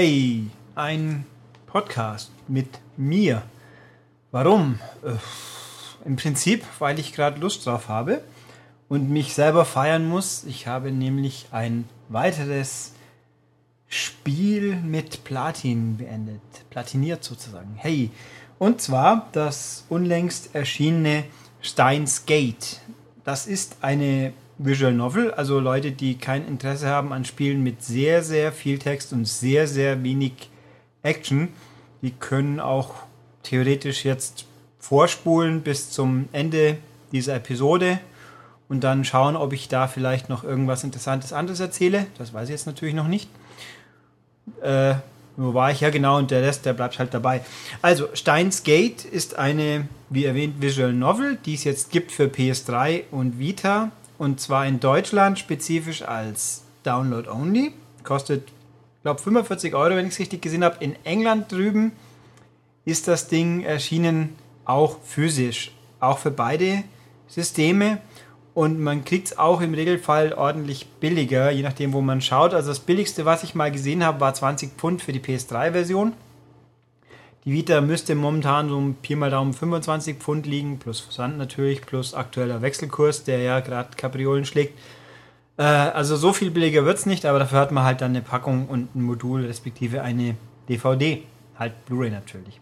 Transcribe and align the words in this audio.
Hey, 0.00 0.46
ein 0.76 1.26
Podcast 1.66 2.30
mit 2.46 2.68
mir. 2.96 3.42
Warum? 4.30 4.78
Äh, 5.02 5.14
Im 6.06 6.14
Prinzip, 6.14 6.64
weil 6.78 7.00
ich 7.00 7.12
gerade 7.12 7.40
Lust 7.40 7.66
drauf 7.66 7.88
habe 7.88 8.22
und 8.88 9.10
mich 9.10 9.34
selber 9.34 9.64
feiern 9.64 10.08
muss. 10.08 10.44
Ich 10.44 10.68
habe 10.68 10.92
nämlich 10.92 11.48
ein 11.50 11.88
weiteres 12.08 12.92
Spiel 13.88 14.76
mit 14.76 15.24
Platin 15.24 15.96
beendet. 15.96 16.42
Platiniert 16.70 17.24
sozusagen. 17.24 17.74
Hey, 17.74 18.12
und 18.60 18.80
zwar 18.80 19.28
das 19.32 19.84
unlängst 19.88 20.54
erschienene 20.54 21.24
Steins 21.60 22.24
Gate. 22.24 22.82
Das 23.24 23.48
ist 23.48 23.78
eine 23.80 24.32
Visual 24.58 24.92
Novel, 24.92 25.32
also 25.32 25.60
Leute, 25.60 25.92
die 25.92 26.16
kein 26.18 26.46
Interesse 26.46 26.88
haben 26.88 27.12
an 27.12 27.24
Spielen 27.24 27.62
mit 27.62 27.82
sehr, 27.82 28.22
sehr 28.22 28.52
viel 28.52 28.78
Text 28.78 29.12
und 29.12 29.26
sehr, 29.26 29.66
sehr 29.66 30.02
wenig 30.02 30.50
Action, 31.02 31.48
die 32.02 32.10
können 32.10 32.60
auch 32.60 32.94
theoretisch 33.42 34.04
jetzt 34.04 34.46
vorspulen 34.78 35.62
bis 35.62 35.90
zum 35.90 36.28
Ende 36.32 36.78
dieser 37.12 37.36
Episode 37.36 38.00
und 38.68 38.84
dann 38.84 39.04
schauen, 39.04 39.36
ob 39.36 39.52
ich 39.52 39.68
da 39.68 39.88
vielleicht 39.88 40.28
noch 40.28 40.44
irgendwas 40.44 40.84
Interessantes 40.84 41.32
anderes 41.32 41.60
erzähle. 41.60 42.06
Das 42.18 42.32
weiß 42.32 42.48
ich 42.48 42.52
jetzt 42.52 42.66
natürlich 42.66 42.94
noch 42.94 43.08
nicht. 43.08 43.28
Äh, 44.62 44.94
wo 45.36 45.54
war 45.54 45.70
ich 45.70 45.80
ja 45.80 45.90
genau 45.90 46.18
und 46.18 46.30
der 46.32 46.42
Rest, 46.42 46.66
der 46.66 46.72
bleibt 46.72 46.98
halt 46.98 47.14
dabei. 47.14 47.42
Also, 47.80 48.08
Steins 48.12 48.64
Gate 48.64 49.04
ist 49.04 49.38
eine, 49.38 49.86
wie 50.10 50.24
erwähnt, 50.24 50.60
Visual 50.60 50.92
Novel, 50.92 51.38
die 51.46 51.54
es 51.54 51.64
jetzt 51.64 51.92
gibt 51.92 52.10
für 52.10 52.24
PS3 52.24 53.04
und 53.12 53.38
Vita. 53.38 53.92
Und 54.18 54.40
zwar 54.40 54.66
in 54.66 54.80
Deutschland 54.80 55.38
spezifisch 55.38 56.02
als 56.02 56.64
Download 56.82 57.28
Only. 57.30 57.72
Kostet, 58.02 58.48
glaube 59.02 59.20
45 59.20 59.74
Euro, 59.74 59.94
wenn 59.96 60.06
ich 60.06 60.14
es 60.14 60.18
richtig 60.18 60.42
gesehen 60.42 60.64
habe. 60.64 60.82
In 60.84 60.96
England 61.04 61.50
drüben 61.52 61.92
ist 62.84 63.06
das 63.06 63.28
Ding 63.28 63.62
erschienen 63.62 64.36
auch 64.64 64.98
physisch. 65.04 65.72
Auch 66.00 66.18
für 66.18 66.30
beide 66.30 66.82
Systeme. 67.28 67.98
Und 68.54 68.80
man 68.80 69.04
kriegt 69.04 69.28
es 69.28 69.38
auch 69.38 69.60
im 69.60 69.72
Regelfall 69.72 70.32
ordentlich 70.32 70.88
billiger, 70.98 71.52
je 71.52 71.62
nachdem, 71.62 71.92
wo 71.92 72.00
man 72.00 72.20
schaut. 72.20 72.54
Also 72.54 72.70
das 72.70 72.80
billigste, 72.80 73.24
was 73.24 73.44
ich 73.44 73.54
mal 73.54 73.70
gesehen 73.70 74.04
habe, 74.04 74.20
war 74.20 74.34
20 74.34 74.72
Pfund 74.76 75.00
für 75.00 75.12
die 75.12 75.20
PS3-Version. 75.20 76.12
Die 77.44 77.52
Vita 77.52 77.80
müsste 77.80 78.14
momentan 78.14 78.68
so 78.68 78.76
um 78.76 78.94
Pi 78.94 79.14
mal 79.14 79.30
Daumen 79.30 79.54
25 79.54 80.18
Pfund 80.18 80.46
liegen, 80.46 80.78
plus 80.78 81.00
Versand 81.00 81.38
natürlich, 81.38 81.82
plus 81.82 82.14
aktueller 82.14 82.62
Wechselkurs, 82.62 83.24
der 83.24 83.38
ja 83.38 83.60
gerade 83.60 83.96
Kapriolen 83.96 84.44
schlägt. 84.44 84.78
Äh, 85.56 85.62
also 85.62 86.16
so 86.16 86.32
viel 86.32 86.50
billiger 86.50 86.84
wird 86.84 86.98
es 86.98 87.06
nicht, 87.06 87.26
aber 87.26 87.38
dafür 87.38 87.60
hat 87.60 87.72
man 87.72 87.84
halt 87.84 88.00
dann 88.00 88.12
eine 88.12 88.22
Packung 88.22 88.66
und 88.68 88.94
ein 88.94 89.02
Modul, 89.02 89.46
respektive 89.46 90.02
eine 90.02 90.36
DVD. 90.68 91.22
Halt 91.58 91.84
Blu-ray 91.86 92.10
natürlich. 92.10 92.60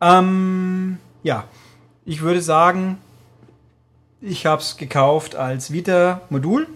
Ähm, 0.00 0.98
ja, 1.22 1.44
ich 2.04 2.22
würde 2.22 2.40
sagen, 2.40 2.98
ich 4.20 4.46
habe 4.46 4.62
es 4.62 4.76
gekauft 4.76 5.36
als 5.36 5.72
Vita-Modul 5.72 6.66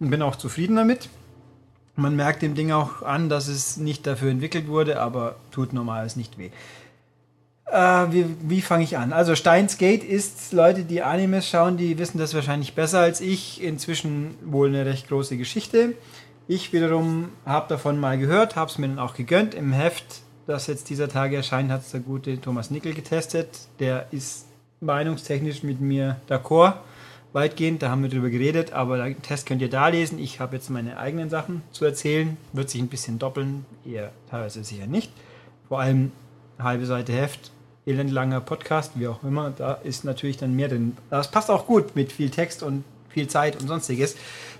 und 0.00 0.10
bin 0.10 0.22
auch 0.22 0.36
zufrieden 0.36 0.76
damit. 0.76 1.08
Man 2.02 2.16
merkt 2.16 2.42
dem 2.42 2.56
Ding 2.56 2.72
auch 2.72 3.02
an, 3.02 3.28
dass 3.28 3.46
es 3.46 3.76
nicht 3.76 4.06
dafür 4.08 4.30
entwickelt 4.30 4.66
wurde, 4.66 5.00
aber 5.00 5.36
tut 5.52 5.72
normales 5.72 6.16
nicht 6.16 6.36
weh. 6.36 6.50
Äh, 7.66 8.12
wie, 8.12 8.26
wie 8.42 8.60
fange 8.60 8.82
ich 8.82 8.98
an? 8.98 9.12
Also 9.12 9.36
Steins 9.36 9.78
Gate 9.78 10.02
ist, 10.02 10.52
Leute, 10.52 10.82
die 10.82 11.02
Animes 11.02 11.48
schauen, 11.48 11.76
die 11.76 11.96
wissen 11.98 12.18
das 12.18 12.34
wahrscheinlich 12.34 12.74
besser 12.74 12.98
als 12.98 13.20
ich. 13.20 13.62
Inzwischen 13.62 14.34
wohl 14.44 14.68
eine 14.68 14.84
recht 14.84 15.08
große 15.08 15.36
Geschichte. 15.36 15.94
Ich 16.48 16.72
wiederum 16.72 17.28
habe 17.46 17.68
davon 17.68 18.00
mal 18.00 18.18
gehört, 18.18 18.56
habe 18.56 18.68
es 18.68 18.78
mir 18.78 18.88
dann 18.88 18.98
auch 18.98 19.14
gegönnt. 19.14 19.54
Im 19.54 19.72
Heft, 19.72 20.22
das 20.48 20.66
jetzt 20.66 20.90
dieser 20.90 21.08
Tage 21.08 21.36
erscheint, 21.36 21.70
hat 21.70 21.82
es 21.82 21.92
der 21.92 22.00
gute 22.00 22.40
Thomas 22.40 22.72
Nickel 22.72 22.94
getestet. 22.94 23.48
Der 23.78 24.06
ist 24.10 24.46
meinungstechnisch 24.80 25.62
mit 25.62 25.80
mir 25.80 26.16
d'accord, 26.28 26.74
weitgehend. 27.32 27.82
Da 27.82 27.90
haben 27.90 28.02
wir 28.02 28.10
drüber 28.10 28.30
geredet, 28.30 28.72
aber 28.72 28.98
den 28.98 29.22
Test 29.22 29.46
könnt 29.46 29.62
ihr 29.62 29.70
da 29.70 29.88
lesen. 29.88 30.18
Ich 30.18 30.40
habe 30.40 30.56
jetzt 30.56 30.70
meine 30.70 30.98
eigenen 30.98 31.30
Sachen 31.30 31.62
zu 31.72 31.84
erzählen. 31.84 32.36
Wird 32.52 32.70
sich 32.70 32.80
ein 32.80 32.88
bisschen 32.88 33.18
doppeln, 33.18 33.64
eher 33.84 34.12
teilweise 34.30 34.64
sicher 34.64 34.86
nicht. 34.86 35.12
Vor 35.68 35.80
allem 35.80 36.12
halbe 36.58 36.86
Seite 36.86 37.12
Heft, 37.12 37.50
elendlanger 37.86 38.40
Podcast, 38.40 38.92
wie 38.96 39.08
auch 39.08 39.22
immer. 39.22 39.52
Da 39.56 39.74
ist 39.74 40.04
natürlich 40.04 40.36
dann 40.36 40.54
mehr 40.54 40.68
drin. 40.68 40.96
Das 41.10 41.30
passt 41.30 41.50
auch 41.50 41.66
gut 41.66 41.96
mit 41.96 42.12
viel 42.12 42.30
Text 42.30 42.62
und 42.62 42.84
viel 43.08 43.28
Zeit 43.28 43.60
und 43.60 43.68
sonstiges 43.68 44.16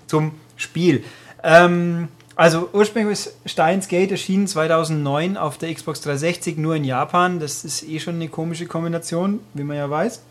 zum 0.07 0.31
Spiel. 0.55 1.03
Ähm, 1.43 2.07
also 2.35 2.69
ursprünglich 2.73 3.13
ist 3.13 3.37
Steins 3.45 3.87
Gate 3.87 4.11
erschienen 4.11 4.47
2009 4.47 5.37
auf 5.37 5.57
der 5.57 5.73
Xbox 5.73 6.01
360 6.01 6.57
nur 6.57 6.75
in 6.75 6.83
Japan. 6.83 7.39
Das 7.39 7.63
ist 7.63 7.83
eh 7.83 7.99
schon 7.99 8.15
eine 8.15 8.27
komische 8.27 8.65
Kombination, 8.65 9.39
wie 9.53 9.63
man 9.63 9.77
ja 9.77 9.89
weiß. 9.89 10.21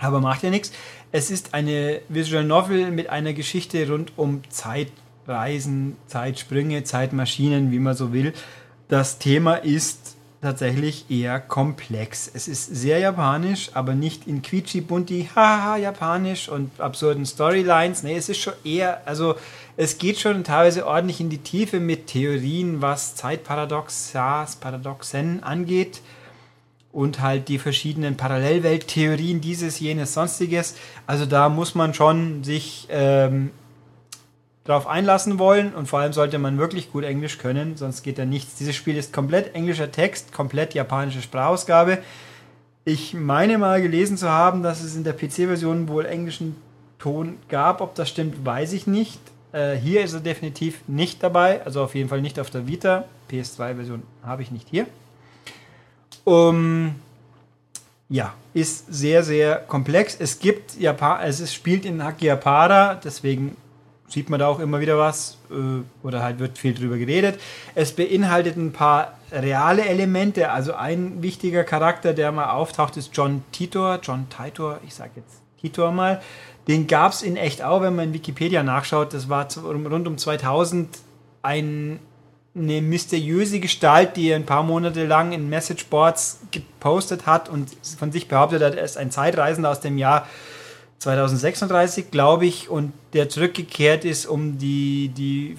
Aber 0.00 0.20
macht 0.20 0.44
ja 0.44 0.50
nichts. 0.50 0.72
Es 1.10 1.30
ist 1.30 1.54
eine 1.54 2.00
Visual 2.08 2.44
Novel 2.44 2.92
mit 2.92 3.10
einer 3.10 3.32
Geschichte 3.32 3.88
rund 3.88 4.12
um 4.16 4.42
Zeitreisen, 4.48 5.96
Zeitsprünge, 6.06 6.84
Zeitmaschinen, 6.84 7.72
wie 7.72 7.80
man 7.80 7.96
so 7.96 8.12
will. 8.12 8.32
Das 8.86 9.18
Thema 9.18 9.56
ist 9.56 10.16
tatsächlich 10.40 11.10
eher 11.10 11.40
komplex. 11.40 12.30
Es 12.32 12.46
ist 12.46 12.66
sehr 12.66 13.00
japanisch, 13.00 13.70
aber 13.74 13.94
nicht 13.94 14.28
in 14.28 14.40
quietschi 14.40 14.82
bunti, 14.82 15.28
haha, 15.34 15.76
japanisch 15.78 16.48
und 16.48 16.80
absurden 16.80 17.26
Storylines. 17.26 18.04
Nee, 18.04 18.16
es 18.16 18.28
ist 18.28 18.38
schon 18.38 18.54
eher, 18.64 19.02
also 19.04 19.34
es 19.76 19.98
geht 19.98 20.20
schon 20.20 20.44
teilweise 20.44 20.86
ordentlich 20.86 21.20
in 21.20 21.28
die 21.28 21.38
Tiefe 21.38 21.80
mit 21.80 22.06
Theorien, 22.06 22.80
was 22.80 23.16
Zeitparadoxas, 23.16 24.56
Paradoxen 24.56 25.42
angeht 25.42 26.02
und 26.92 27.20
halt 27.20 27.48
die 27.48 27.58
verschiedenen 27.58 28.16
Parallelwelttheorien, 28.16 29.40
dieses, 29.40 29.78
jenes, 29.80 30.14
sonstiges. 30.14 30.74
Also 31.06 31.26
da 31.26 31.48
muss 31.48 31.74
man 31.74 31.94
schon 31.94 32.44
sich 32.44 32.88
ähm, 32.90 33.50
drauf 34.64 34.86
einlassen 34.86 35.38
wollen 35.38 35.74
und 35.74 35.86
vor 35.86 36.00
allem 36.00 36.12
sollte 36.12 36.38
man 36.38 36.58
wirklich 36.58 36.92
gut 36.92 37.04
Englisch 37.04 37.38
können, 37.38 37.76
sonst 37.76 38.02
geht 38.02 38.18
da 38.18 38.24
nichts. 38.24 38.56
Dieses 38.56 38.76
Spiel 38.76 38.96
ist 38.96 39.12
komplett 39.12 39.54
englischer 39.54 39.90
Text, 39.90 40.32
komplett 40.32 40.74
japanische 40.74 41.22
Sprachausgabe. 41.22 41.98
Ich 42.84 43.14
meine 43.14 43.58
mal 43.58 43.82
gelesen 43.82 44.16
zu 44.16 44.28
haben, 44.28 44.62
dass 44.62 44.82
es 44.82 44.96
in 44.96 45.04
der 45.04 45.12
PC-Version 45.12 45.88
wohl 45.88 46.06
englischen 46.06 46.56
Ton 46.98 47.36
gab. 47.48 47.80
Ob 47.80 47.94
das 47.94 48.08
stimmt, 48.08 48.44
weiß 48.44 48.72
ich 48.72 48.86
nicht. 48.86 49.20
Äh, 49.52 49.76
hier 49.76 50.02
ist 50.02 50.14
er 50.14 50.20
definitiv 50.20 50.80
nicht 50.86 51.22
dabei, 51.22 51.64
also 51.64 51.82
auf 51.82 51.94
jeden 51.94 52.08
Fall 52.08 52.20
nicht 52.20 52.38
auf 52.38 52.50
der 52.50 52.66
Vita. 52.66 53.04
PS2-Version 53.30 54.02
habe 54.22 54.42
ich 54.42 54.50
nicht 54.50 54.68
hier. 54.70 54.86
Um, 56.28 56.94
ja, 58.10 58.34
ist 58.52 58.92
sehr, 58.92 59.22
sehr 59.22 59.56
komplex. 59.56 60.14
Es 60.18 60.38
gibt 60.40 60.78
Japan, 60.78 61.20
es 61.22 61.54
spielt 61.54 61.86
in 61.86 62.02
Akihabara, 62.02 62.96
deswegen 62.96 63.56
sieht 64.08 64.28
man 64.28 64.38
da 64.38 64.46
auch 64.46 64.58
immer 64.58 64.80
wieder 64.80 64.98
was 64.98 65.38
äh, 65.50 65.82
oder 66.06 66.22
halt 66.22 66.38
wird 66.38 66.58
viel 66.58 66.74
drüber 66.74 66.98
geredet. 66.98 67.40
Es 67.74 67.92
beinhaltet 67.92 68.56
ein 68.58 68.72
paar 68.72 69.14
reale 69.32 69.86
Elemente. 69.86 70.50
Also 70.50 70.74
ein 70.74 71.22
wichtiger 71.22 71.64
Charakter, 71.64 72.12
der 72.12 72.30
mal 72.30 72.50
auftaucht, 72.50 72.98
ist 72.98 73.10
John 73.14 73.42
Titor. 73.50 74.00
John 74.02 74.26
Titor, 74.28 74.80
ich 74.86 74.94
sage 74.94 75.12
jetzt 75.16 75.40
Titor 75.60 75.92
mal. 75.92 76.20
Den 76.66 76.86
gab 76.86 77.12
es 77.12 77.22
in 77.22 77.36
echt 77.36 77.62
auch, 77.62 77.80
wenn 77.80 77.96
man 77.96 78.08
in 78.08 78.14
Wikipedia 78.14 78.62
nachschaut. 78.62 79.14
Das 79.14 79.30
war 79.30 79.48
rund 79.56 80.06
um 80.06 80.18
2000 80.18 80.88
ein, 81.40 82.00
eine 82.58 82.82
mysteriöse 82.82 83.60
Gestalt, 83.60 84.16
die 84.16 84.32
ein 84.32 84.46
paar 84.46 84.62
Monate 84.62 85.06
lang 85.06 85.32
in 85.32 85.48
Messageboards 85.48 86.40
gepostet 86.50 87.26
hat 87.26 87.48
und 87.48 87.70
von 87.98 88.12
sich 88.12 88.28
behauptet 88.28 88.62
hat, 88.62 88.74
er 88.74 88.84
ist 88.84 88.96
ein 88.96 89.10
Zeitreisender 89.10 89.70
aus 89.70 89.80
dem 89.80 89.98
Jahr 89.98 90.26
2036, 90.98 92.10
glaube 92.10 92.46
ich, 92.46 92.68
und 92.68 92.92
der 93.12 93.28
zurückgekehrt 93.28 94.04
ist, 94.04 94.26
um 94.26 94.58
die, 94.58 95.08
die 95.08 95.56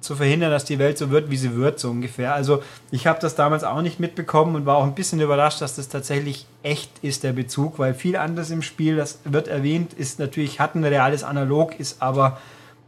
zu 0.00 0.16
verhindern, 0.16 0.50
dass 0.50 0.64
die 0.64 0.78
Welt 0.78 0.96
so 0.96 1.10
wird, 1.10 1.30
wie 1.30 1.36
sie 1.36 1.56
wird, 1.56 1.78
so 1.78 1.90
ungefähr. 1.90 2.34
Also 2.34 2.62
ich 2.90 3.06
habe 3.06 3.20
das 3.20 3.34
damals 3.34 3.64
auch 3.64 3.82
nicht 3.82 4.00
mitbekommen 4.00 4.54
und 4.54 4.66
war 4.66 4.76
auch 4.76 4.84
ein 4.84 4.94
bisschen 4.94 5.20
überrascht, 5.20 5.60
dass 5.60 5.76
das 5.76 5.88
tatsächlich 5.88 6.46
echt 6.62 6.90
ist, 7.02 7.22
der 7.22 7.32
Bezug, 7.32 7.78
weil 7.78 7.94
viel 7.94 8.16
anderes 8.16 8.50
im 8.50 8.62
Spiel, 8.62 8.96
das 8.96 9.18
wird 9.24 9.48
erwähnt, 9.48 9.92
ist 9.92 10.18
natürlich, 10.18 10.60
hat 10.60 10.74
ein 10.74 10.84
reales 10.84 11.24
Analog, 11.24 11.78
ist 11.78 12.00
aber 12.00 12.38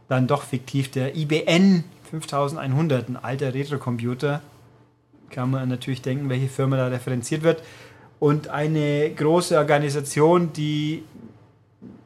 dann 0.07 0.27
doch 0.27 0.43
fiktiv. 0.43 0.91
Der 0.91 1.15
IBN 1.15 1.83
5100, 2.21 3.09
ein 3.09 3.17
alter 3.17 3.53
Retro-Computer, 3.53 4.41
kann 5.31 5.49
man 5.49 5.67
natürlich 5.67 6.03
denken, 6.03 6.29
welche 6.29 6.47
Firma 6.47 6.77
da 6.77 6.87
referenziert 6.87 7.41
wird. 7.41 7.63
Und 8.19 8.49
eine 8.49 9.09
große 9.09 9.57
Organisation, 9.57 10.53
die 10.53 11.03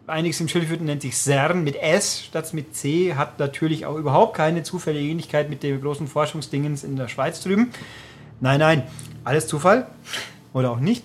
einiges 0.07 0.39
im 0.39 0.47
Schild 0.47 0.65
führt, 0.65 0.81
nennt 0.81 1.01
sich 1.01 1.17
CERN 1.17 1.63
mit 1.63 1.75
S 1.75 2.23
statt 2.23 2.53
mit 2.53 2.73
C, 2.73 3.15
hat 3.15 3.37
natürlich 3.37 3.85
auch 3.85 3.97
überhaupt 3.97 4.35
keine 4.35 4.63
zufällige 4.63 5.09
Ähnlichkeit 5.09 5.49
mit 5.49 5.61
dem 5.61 5.81
großen 5.81 6.07
Forschungsdingens 6.07 6.85
in 6.85 6.95
der 6.95 7.09
Schweiz 7.09 7.41
drüben. 7.43 7.71
Nein, 8.39 8.59
nein, 8.59 8.83
alles 9.25 9.47
Zufall 9.47 9.87
oder 10.53 10.71
auch 10.71 10.79
nicht. 10.79 11.03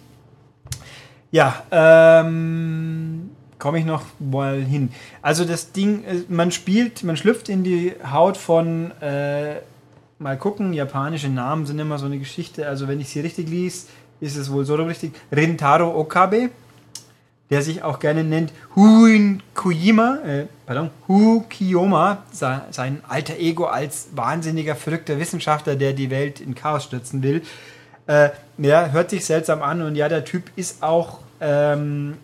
Ja, 1.33 1.65
ähm, 1.73 3.31
komme 3.63 3.79
ich 3.79 3.85
noch 3.85 4.03
mal 4.19 4.61
hin. 4.61 4.91
Also 5.23 5.45
das 5.45 5.71
Ding, 5.71 6.03
äh, 6.03 6.25
man 6.29 6.51
spielt, 6.51 7.05
man 7.05 7.17
schlüpft 7.17 7.49
in 7.49 7.63
die 7.63 7.95
Haut 8.11 8.37
von 8.37 8.91
äh, 9.01 9.61
mal 10.19 10.37
gucken. 10.37 10.73
Japanische 10.73 11.29
Namen 11.29 11.65
sind 11.65 11.79
immer 11.79 11.97
so 11.99 12.07
eine 12.07 12.19
Geschichte. 12.19 12.67
Also 12.67 12.89
wenn 12.89 13.01
ich 13.01 13.11
sie 13.11 13.21
richtig 13.21 13.49
liest, 13.49 13.89
ist 14.21 14.37
es 14.37 14.51
wohl 14.51 14.65
so 14.65 14.75
richtig. 14.75 15.13
Rintaro 15.31 15.97
Okabe, 15.97 16.51
der 17.51 17.63
sich 17.63 17.85
auch 17.85 18.01
gerne 18.01 18.25
nennt 18.25 18.53
Huin 18.75 19.45
Kuyima, 19.55 20.19
äh, 20.27 20.47
pardon, 20.67 20.91
Hu 21.07 21.43
Kiyoma, 21.43 22.25
sein 22.33 23.01
alter 23.09 23.39
Ego 23.39 23.67
als 23.67 24.09
wahnsinniger, 24.17 24.75
verrückter 24.75 25.21
Wissenschaftler, 25.21 25.77
der 25.77 25.93
die 25.93 26.11
Welt 26.11 26.41
in 26.41 26.57
Chaos 26.57 26.83
stürzen 26.83 27.23
will. 27.23 27.43
Äh, 28.09 28.31
ja, 28.59 28.89
hört 28.89 29.11
sich 29.11 29.25
seltsam 29.25 29.63
an 29.63 29.83
und 29.83 29.95
ja, 29.95 30.09
der 30.09 30.25
Typ 30.25 30.51
ist 30.57 30.83
auch, 30.83 31.21
ähm, 31.41 32.17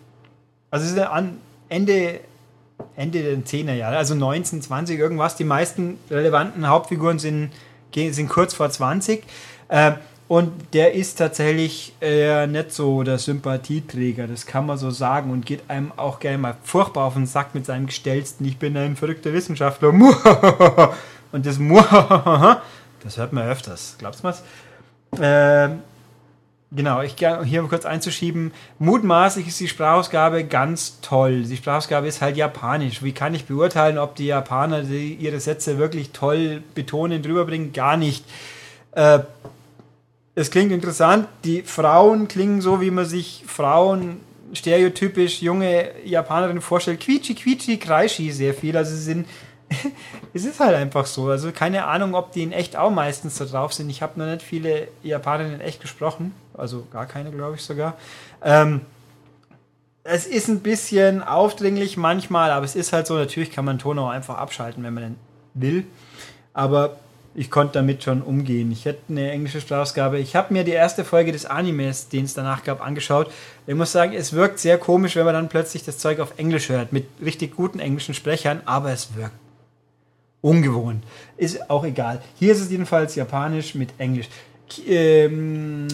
also 0.71 0.85
ist 0.85 0.99
an 0.99 1.37
Ende, 1.69 2.19
Ende 2.95 3.21
der 3.21 3.37
10er 3.37 3.73
Jahre, 3.73 3.97
also 3.97 4.15
19, 4.15 4.61
20, 4.61 4.99
irgendwas. 4.99 5.35
Die 5.35 5.43
meisten 5.43 5.97
relevanten 6.09 6.67
Hauptfiguren 6.67 7.19
sind, 7.19 7.51
sind 7.93 8.29
kurz 8.29 8.53
vor 8.53 8.69
20. 8.69 9.23
Äh, 9.69 9.93
und 10.27 10.51
der 10.73 10.93
ist 10.93 11.15
tatsächlich 11.15 11.93
äh, 12.01 12.45
nicht 12.45 12.71
so 12.71 13.01
der 13.01 13.17
Sympathieträger, 13.17 14.27
das 14.27 14.45
kann 14.45 14.67
man 14.67 14.77
so 14.77 14.91
sagen, 14.91 15.31
und 15.31 15.43
geht 15.43 15.67
einem 15.69 15.91
auch 15.95 16.19
gerne 16.19 16.37
mal 16.37 16.55
furchtbar 16.63 17.05
auf 17.05 17.15
den 17.15 17.25
Sack 17.25 17.55
mit 17.55 17.65
seinem 17.65 17.87
Gestellsten. 17.87 18.45
Ich 18.45 18.59
bin 18.59 18.77
ein 18.77 18.95
verrückter 18.95 19.33
Wissenschaftler. 19.33 19.89
Und 21.31 21.45
das 21.45 21.57
das 23.03 23.17
hört 23.17 23.33
man 23.33 23.47
öfters. 23.47 23.95
Glaubst 23.97 24.23
du 24.23 24.27
was? 24.27 24.43
Äh, 25.19 25.69
genau, 26.71 27.01
ich 27.01 27.15
gerne 27.15 27.43
hier 27.43 27.61
kurz 27.63 27.85
einzuschieben. 27.85 28.51
Mutmaßlich 28.79 29.47
ist 29.47 29.59
die 29.59 29.67
Sprachausgabe 29.67 30.43
ganz 30.45 31.01
toll. 31.01 31.43
Die 31.43 31.57
Sprachausgabe 31.57 32.07
ist 32.07 32.21
halt 32.21 32.37
japanisch. 32.37 33.03
Wie 33.03 33.11
kann 33.11 33.33
ich 33.33 33.45
beurteilen, 33.45 33.97
ob 33.97 34.15
die 34.15 34.27
Japaner 34.27 34.83
die, 34.83 35.13
ihre 35.13 35.39
Sätze 35.39 35.77
wirklich 35.77 36.11
toll 36.11 36.63
betonen, 36.75 37.21
drüber 37.21 37.45
bringen? 37.45 37.73
Gar 37.73 37.97
nicht. 37.97 38.25
Äh, 38.91 39.19
es 40.35 40.51
klingt 40.51 40.71
interessant. 40.71 41.27
Die 41.43 41.63
Frauen 41.63 42.27
klingen 42.27 42.61
so, 42.61 42.81
wie 42.81 42.91
man 42.91 43.05
sich 43.05 43.43
Frauen 43.45 44.21
stereotypisch 44.53 45.41
junge 45.41 45.89
Japanerinnen 46.05 46.61
vorstellt. 46.61 46.99
Quietschi, 46.99 47.35
quietschi, 47.35 47.77
kreischi 47.77 48.31
sehr 48.31 48.53
viel. 48.53 48.77
Also 48.77 48.95
sie 48.95 49.03
sind 49.03 49.27
es 50.33 50.45
ist 50.45 50.59
halt 50.59 50.75
einfach 50.75 51.05
so. 51.05 51.29
Also 51.29 51.51
keine 51.51 51.85
Ahnung, 51.85 52.15
ob 52.15 52.31
die 52.31 52.43
in 52.43 52.51
echt 52.51 52.75
auch 52.75 52.91
meistens 52.91 53.37
so 53.37 53.45
drauf 53.45 53.73
sind. 53.73 53.89
Ich 53.89 54.01
habe 54.01 54.19
noch 54.19 54.25
nicht 54.25 54.41
viele 54.41 54.87
Japanerinnen 55.03 55.59
in 55.59 55.61
echt 55.61 55.81
gesprochen. 55.81 56.33
Also 56.53 56.85
gar 56.91 57.05
keine, 57.05 57.31
glaube 57.31 57.55
ich 57.55 57.63
sogar. 57.63 57.95
Ähm, 58.43 58.81
es 60.03 60.25
ist 60.25 60.47
ein 60.47 60.61
bisschen 60.61 61.21
aufdringlich 61.23 61.97
manchmal, 61.97 62.51
aber 62.51 62.65
es 62.65 62.75
ist 62.75 62.93
halt 62.93 63.07
so. 63.07 63.15
Natürlich 63.15 63.51
kann 63.51 63.65
man 63.65 63.79
Ton 63.79 63.99
auch 63.99 64.09
einfach 64.09 64.37
abschalten, 64.37 64.83
wenn 64.83 64.93
man 64.93 65.03
denn 65.03 65.15
will. 65.53 65.85
Aber 66.53 66.97
ich 67.35 67.51
konnte 67.51 67.73
damit 67.73 68.03
schon 68.03 68.21
umgehen. 68.21 68.71
Ich 68.71 68.85
hätte 68.85 69.01
eine 69.09 69.31
englische 69.31 69.61
Sprachausgabe. 69.61 70.17
Ich 70.19 70.35
habe 70.35 70.51
mir 70.51 70.63
die 70.63 70.71
erste 70.71 71.05
Folge 71.05 71.31
des 71.31 71.45
Animes, 71.45 72.09
den 72.09 72.25
es 72.25 72.33
danach 72.33 72.63
gab, 72.63 72.85
angeschaut. 72.85 73.31
Ich 73.67 73.75
muss 73.75 73.91
sagen, 73.91 74.13
es 74.13 74.33
wirkt 74.33 74.59
sehr 74.59 74.79
komisch, 74.79 75.15
wenn 75.15 75.25
man 75.25 75.35
dann 75.35 75.47
plötzlich 75.47 75.83
das 75.83 75.99
Zeug 75.99 76.19
auf 76.19 76.33
Englisch 76.37 76.69
hört, 76.69 76.91
mit 76.91 77.05
richtig 77.23 77.55
guten 77.55 77.79
englischen 77.79 78.15
Sprechern, 78.15 78.61
aber 78.65 78.91
es 78.91 79.15
wirkt 79.15 79.35
ungewohnt. 80.41 81.03
Ist 81.37 81.69
auch 81.69 81.83
egal. 81.83 82.21
Hier 82.37 82.51
ist 82.53 82.61
es 82.61 82.71
jedenfalls 82.71 83.15
japanisch 83.15 83.75
mit 83.75 83.93
Englisch. 83.97 84.29
Ähm, 84.87 85.87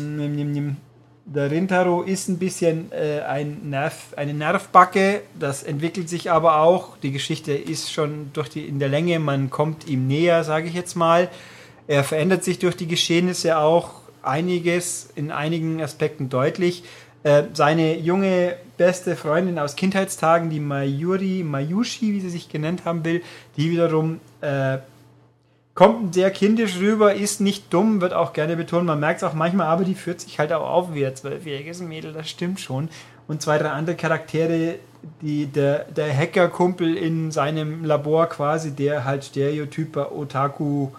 der 1.27 1.49
Rintaro 1.49 2.03
ist 2.03 2.27
ein 2.27 2.37
bisschen 2.37 2.91
äh, 2.91 3.21
ein 3.21 3.69
Nerv, 3.69 4.13
eine 4.15 4.35
Nervbacke, 4.35 5.21
das 5.39 5.63
entwickelt 5.63 6.07
sich 6.07 6.29
aber 6.29 6.59
auch. 6.61 6.97
Die 6.97 7.11
Geschichte 7.11 7.53
ist 7.53 7.91
schon 7.91 8.29
durch 8.33 8.49
die, 8.49 8.67
in 8.67 8.77
der 8.77 8.89
Länge, 8.89 9.17
man 9.17 9.49
kommt 9.49 9.87
ihm 9.87 10.05
näher, 10.05 10.43
sage 10.43 10.67
ich 10.67 10.75
jetzt 10.75 10.95
mal. 10.95 11.29
Er 11.87 12.03
verändert 12.03 12.43
sich 12.43 12.59
durch 12.59 12.75
die 12.75 12.87
Geschehnisse 12.87 13.57
auch 13.57 14.01
einiges, 14.21 15.09
in 15.15 15.31
einigen 15.31 15.81
Aspekten 15.81 16.29
deutlich. 16.29 16.83
Äh, 17.25 17.45
seine 17.53 17.97
junge 17.97 18.55
beste 18.77 19.15
Freundin 19.15 19.57
aus 19.57 19.75
Kindheitstagen, 19.75 20.51
die 20.51 20.59
Mayuri, 20.59 21.43
Mayushi, 21.43 22.13
wie 22.13 22.19
sie 22.19 22.29
sich 22.29 22.49
genannt 22.49 22.85
haben 22.85 23.03
will, 23.03 23.23
die 23.57 23.71
wiederum 23.71 24.19
äh, 24.41 24.77
kommt 25.73 26.13
sehr 26.13 26.29
kindisch 26.29 26.77
rüber, 26.77 27.15
ist 27.15 27.41
nicht 27.41 27.73
dumm, 27.73 27.99
wird 27.99 28.13
auch 28.13 28.31
gerne 28.33 28.55
betont. 28.55 28.85
Man 28.85 28.99
merkt 28.99 29.23
es 29.23 29.27
auch 29.27 29.33
manchmal, 29.33 29.65
aber 29.65 29.85
die 29.85 29.95
führt 29.95 30.21
sich 30.21 30.37
halt 30.37 30.53
auch 30.53 30.69
auf 30.69 30.93
wie 30.93 31.03
ein 31.03 31.15
zwölfjähriges 31.15 31.81
Mädel, 31.81 32.13
das 32.13 32.29
stimmt 32.29 32.59
schon. 32.59 32.89
Und 33.27 33.41
zwei, 33.41 33.57
drei 33.57 33.71
andere 33.71 33.95
Charaktere, 33.95 34.75
die, 35.23 35.47
der, 35.47 35.85
der 35.85 36.15
Hackerkumpel 36.15 36.95
in 36.95 37.31
seinem 37.31 37.83
Labor 37.85 38.27
quasi, 38.27 38.75
der 38.75 39.03
halt 39.03 39.25
Stereotyper 39.25 40.15
Otaku 40.15 40.89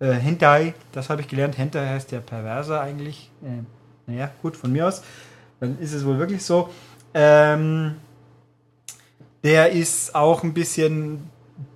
äh, 0.00 0.12
Hentai, 0.12 0.72
das 0.92 1.10
habe 1.10 1.20
ich 1.20 1.28
gelernt, 1.28 1.58
Hentai 1.58 1.86
heißt 1.88 2.10
ja 2.12 2.20
Perverser 2.20 2.80
eigentlich. 2.80 3.30
Äh, 3.42 3.64
naja, 4.10 4.30
gut, 4.40 4.56
von 4.56 4.72
mir 4.72 4.88
aus 4.88 5.02
dann 5.60 5.78
ist 5.78 5.92
es 5.92 6.04
wohl 6.04 6.18
wirklich 6.18 6.44
so. 6.44 6.70
Ähm, 7.14 7.96
der 9.42 9.70
ist 9.70 10.14
auch 10.14 10.42
ein 10.42 10.54
bisschen 10.54 11.30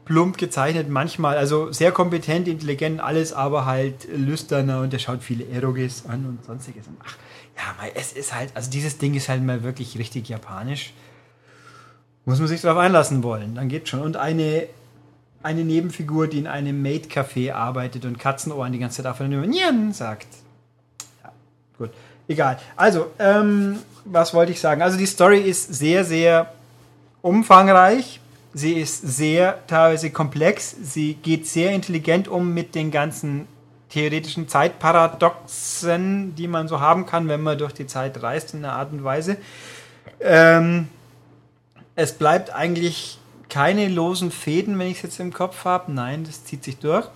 plump 0.04 0.36
gezeichnet 0.36 0.88
manchmal, 0.88 1.36
also 1.36 1.72
sehr 1.72 1.92
kompetent, 1.92 2.48
intelligent, 2.48 3.00
alles, 3.00 3.32
aber 3.32 3.66
halt 3.66 4.08
lüsterner 4.14 4.80
und 4.80 4.92
der 4.92 4.98
schaut 4.98 5.22
viele 5.22 5.46
Eroges 5.48 6.06
an 6.06 6.26
und 6.26 6.44
sonstiges. 6.44 6.86
Ach, 7.04 7.16
ja, 7.56 7.88
es 7.94 8.12
ist 8.12 8.34
halt, 8.34 8.50
also 8.54 8.70
dieses 8.70 8.98
Ding 8.98 9.14
ist 9.14 9.28
halt 9.28 9.42
mal 9.42 9.62
wirklich 9.62 9.98
richtig 9.98 10.28
japanisch. 10.28 10.92
Muss 12.24 12.38
man 12.38 12.48
sich 12.48 12.60
darauf 12.60 12.78
einlassen 12.78 13.22
wollen, 13.22 13.54
dann 13.54 13.68
geht 13.68 13.88
schon. 13.88 14.00
Und 14.00 14.16
eine, 14.16 14.68
eine 15.42 15.64
Nebenfigur, 15.64 16.28
die 16.28 16.38
in 16.38 16.46
einem 16.46 16.82
Maid-Café 16.82 17.52
arbeitet 17.52 18.04
und 18.04 18.18
Katzenohren 18.18 18.72
die 18.72 18.78
ganze 18.78 19.02
Zeit 19.02 19.06
auf 19.10 19.18
der 19.18 19.92
sagt. 19.92 20.28
Ja, 21.22 21.32
gut. 21.78 21.90
Egal. 22.28 22.58
Also, 22.76 23.10
ähm, 23.18 23.78
was 24.04 24.34
wollte 24.34 24.52
ich 24.52 24.60
sagen? 24.60 24.82
Also 24.82 24.96
die 24.96 25.06
Story 25.06 25.40
ist 25.40 25.74
sehr, 25.74 26.04
sehr 26.04 26.52
umfangreich. 27.20 28.20
Sie 28.54 28.74
ist 28.74 29.00
sehr 29.00 29.66
teilweise 29.66 30.10
komplex. 30.10 30.74
Sie 30.82 31.14
geht 31.14 31.46
sehr 31.46 31.72
intelligent 31.72 32.28
um 32.28 32.52
mit 32.52 32.74
den 32.74 32.90
ganzen 32.90 33.46
theoretischen 33.88 34.48
Zeitparadoxen, 34.48 36.34
die 36.34 36.48
man 36.48 36.68
so 36.68 36.80
haben 36.80 37.06
kann, 37.06 37.28
wenn 37.28 37.42
man 37.42 37.58
durch 37.58 37.72
die 37.72 37.86
Zeit 37.86 38.22
reist 38.22 38.54
in 38.54 38.64
einer 38.64 38.74
Art 38.74 38.92
und 38.92 39.04
Weise. 39.04 39.36
Ähm, 40.20 40.88
es 41.94 42.12
bleibt 42.12 42.54
eigentlich 42.54 43.18
keine 43.48 43.88
losen 43.88 44.30
Fäden, 44.30 44.78
wenn 44.78 44.88
ich 44.88 44.98
es 44.98 45.02
jetzt 45.02 45.20
im 45.20 45.32
Kopf 45.32 45.64
habe. 45.64 45.92
Nein, 45.92 46.24
das 46.24 46.44
zieht 46.44 46.64
sich 46.64 46.78
durch. 46.78 47.06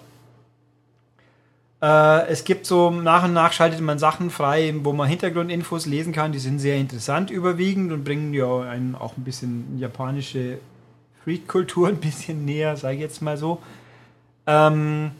Äh, 1.83 2.27
es 2.29 2.45
gibt 2.45 2.67
so 2.67 2.91
nach 2.91 3.25
und 3.25 3.33
nach 3.33 3.53
schaltet 3.53 3.81
man 3.81 3.99
Sachen 3.99 4.31
frei, 4.31 4.75
wo 4.83 4.93
man 4.93 5.09
Hintergrundinfos 5.09 5.87
lesen 5.87 6.13
kann. 6.13 6.33
Die 6.33 6.39
sind 6.39 6.59
sehr 6.59 6.77
interessant 6.77 7.31
überwiegend 7.31 7.93
und 7.93 8.05
bringen 8.05 8.33
ja 8.33 8.63
einen 8.63 8.95
auch 8.95 9.17
ein 9.17 9.25
bisschen 9.25 9.79
japanische 9.79 10.59
Freak-Kultur 11.25 11.89
ein 11.89 11.97
bisschen 11.97 12.45
näher, 12.45 12.77
sage 12.77 12.95
ich 12.95 13.01
jetzt 13.01 13.21
mal 13.21 13.37
so. 13.37 13.61
Ähm, 14.47 15.11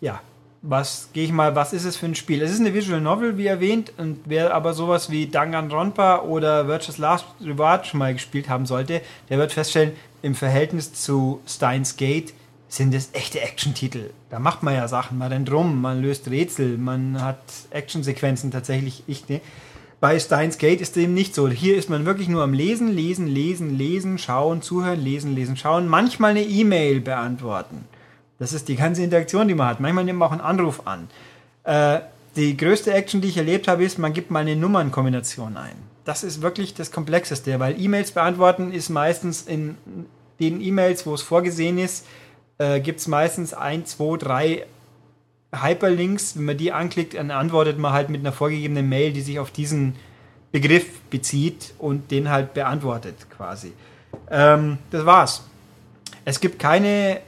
ja, 0.00 0.20
was 0.62 1.10
gehe 1.12 1.24
ich 1.24 1.32
mal, 1.32 1.54
was 1.54 1.72
ist 1.72 1.84
es 1.84 1.96
für 1.96 2.06
ein 2.06 2.14
Spiel? 2.14 2.42
Es 2.42 2.50
ist 2.50 2.60
eine 2.60 2.74
Visual 2.74 3.00
Novel, 3.00 3.38
wie 3.38 3.46
erwähnt, 3.46 3.92
und 3.96 4.20
wer 4.26 4.54
aber 4.54 4.74
sowas 4.74 5.10
wie 5.10 5.26
Danganronpa 5.26 6.20
oder 6.20 6.68
Virtuous 6.68 6.98
Last 6.98 7.26
Reward 7.40 7.86
schon 7.86 7.98
mal 7.98 8.12
gespielt 8.12 8.48
haben 8.48 8.66
sollte, 8.66 9.00
der 9.28 9.38
wird 9.38 9.52
feststellen, 9.52 9.92
im 10.20 10.34
Verhältnis 10.34 10.92
zu 10.92 11.40
Steins 11.46 11.96
Gate 11.96 12.34
sind 12.68 12.94
es 12.94 13.10
echte 13.12 13.40
Action-Titel. 13.40 14.10
Da 14.30 14.38
macht 14.38 14.62
man 14.62 14.74
ja 14.74 14.86
Sachen, 14.88 15.18
man 15.18 15.32
rennt 15.32 15.50
rum, 15.50 15.80
man 15.80 16.02
löst 16.02 16.30
Rätsel, 16.30 16.76
man 16.76 17.22
hat 17.22 17.40
Action-Sequenzen 17.70 18.50
tatsächlich. 18.50 19.04
Ich, 19.06 19.28
ne? 19.28 19.40
Bei 20.00 20.20
Steins 20.20 20.58
Gate 20.58 20.80
ist 20.80 20.94
dem 20.94 21.12
nicht 21.12 21.34
so. 21.34 21.48
Hier 21.48 21.76
ist 21.76 21.90
man 21.90 22.06
wirklich 22.06 22.28
nur 22.28 22.44
am 22.44 22.52
Lesen, 22.52 22.88
Lesen, 22.88 23.26
Lesen, 23.26 23.76
Lesen, 23.76 24.18
Schauen, 24.18 24.62
Zuhören, 24.62 25.00
Lesen, 25.00 25.34
Lesen, 25.34 25.56
Schauen, 25.56 25.88
manchmal 25.88 26.32
eine 26.32 26.42
E-Mail 26.42 27.00
beantworten. 27.00 27.84
Das 28.38 28.52
ist 28.52 28.68
die 28.68 28.76
ganze 28.76 29.02
Interaktion, 29.02 29.48
die 29.48 29.54
man 29.54 29.66
hat. 29.66 29.80
Manchmal 29.80 30.04
nimmt 30.04 30.20
man 30.20 30.28
auch 30.28 30.32
einen 30.32 30.40
Anruf 30.40 30.86
an. 30.86 31.08
Äh, 31.64 32.00
die 32.36 32.56
größte 32.56 32.92
Action, 32.92 33.20
die 33.20 33.28
ich 33.28 33.36
erlebt 33.36 33.66
habe, 33.66 33.82
ist, 33.82 33.98
man 33.98 34.12
gibt 34.12 34.30
mal 34.30 34.40
eine 34.40 34.54
Nummernkombination 34.54 35.56
ein. 35.56 35.74
Das 36.04 36.22
ist 36.22 36.42
wirklich 36.42 36.74
das 36.74 36.92
Komplexeste, 36.92 37.58
weil 37.58 37.80
E-Mails 37.80 38.12
beantworten 38.12 38.72
ist 38.72 38.90
meistens 38.90 39.42
in 39.42 39.76
den 40.38 40.60
E-Mails, 40.60 41.04
wo 41.04 41.14
es 41.14 41.22
vorgesehen 41.22 41.78
ist, 41.78 42.06
äh, 42.58 42.80
gibt 42.80 43.00
es 43.00 43.08
meistens 43.08 43.54
ein, 43.54 43.86
zwei, 43.86 44.16
drei 44.16 44.66
Hyperlinks. 45.54 46.36
Wenn 46.36 46.44
man 46.44 46.56
die 46.58 46.72
anklickt, 46.72 47.14
dann 47.14 47.30
antwortet 47.30 47.78
man 47.78 47.92
halt 47.92 48.10
mit 48.10 48.20
einer 48.20 48.32
vorgegebenen 48.32 48.88
Mail, 48.88 49.12
die 49.12 49.22
sich 49.22 49.38
auf 49.38 49.50
diesen 49.50 49.96
Begriff 50.52 51.00
bezieht 51.10 51.74
und 51.78 52.10
den 52.10 52.30
halt 52.30 52.54
beantwortet 52.54 53.14
quasi. 53.30 53.72
Ähm, 54.30 54.78
das 54.90 55.04
war's. 55.06 55.44
Es 56.24 56.40
gibt 56.40 56.58
keine. 56.58 57.20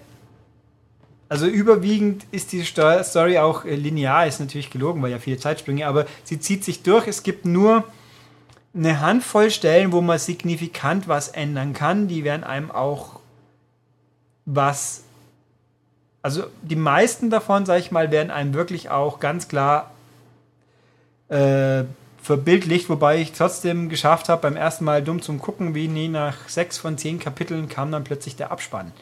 Also 1.28 1.46
überwiegend 1.46 2.24
ist 2.32 2.50
die 2.50 2.64
Story 2.64 3.38
auch 3.38 3.64
äh, 3.64 3.76
linear, 3.76 4.26
ist 4.26 4.40
natürlich 4.40 4.70
gelogen, 4.70 5.00
weil 5.00 5.12
ja 5.12 5.18
viele 5.20 5.38
Zeitsprünge, 5.38 5.86
aber 5.86 6.06
sie 6.24 6.40
zieht 6.40 6.64
sich 6.64 6.82
durch. 6.82 7.06
Es 7.06 7.22
gibt 7.22 7.44
nur 7.44 7.84
eine 8.74 9.00
Handvoll 9.00 9.50
Stellen, 9.50 9.92
wo 9.92 10.00
man 10.00 10.18
signifikant 10.18 11.06
was 11.06 11.28
ändern 11.28 11.72
kann. 11.72 12.08
Die 12.08 12.24
werden 12.24 12.42
einem 12.42 12.70
auch 12.70 13.20
was 14.44 15.04
also 16.22 16.44
die 16.62 16.76
meisten 16.76 17.30
davon, 17.30 17.66
sag 17.66 17.78
ich 17.80 17.90
mal, 17.90 18.10
werden 18.10 18.30
einem 18.30 18.54
wirklich 18.54 18.90
auch 18.90 19.20
ganz 19.20 19.48
klar 19.48 19.90
äh, 21.28 21.84
verbildlicht, 22.22 22.88
wobei 22.88 23.18
ich 23.18 23.32
trotzdem 23.32 23.88
geschafft 23.88 24.28
habe, 24.28 24.42
beim 24.42 24.56
ersten 24.56 24.84
Mal 24.84 25.02
dumm 25.02 25.22
zum 25.22 25.40
Gucken, 25.40 25.74
wie 25.74 25.88
nie 25.88 26.08
nach 26.08 26.48
sechs 26.48 26.76
von 26.76 26.98
zehn 26.98 27.18
Kapiteln 27.18 27.68
kam 27.68 27.90
dann 27.90 28.04
plötzlich 28.04 28.36
der 28.36 28.50
Abspann. 28.50 28.92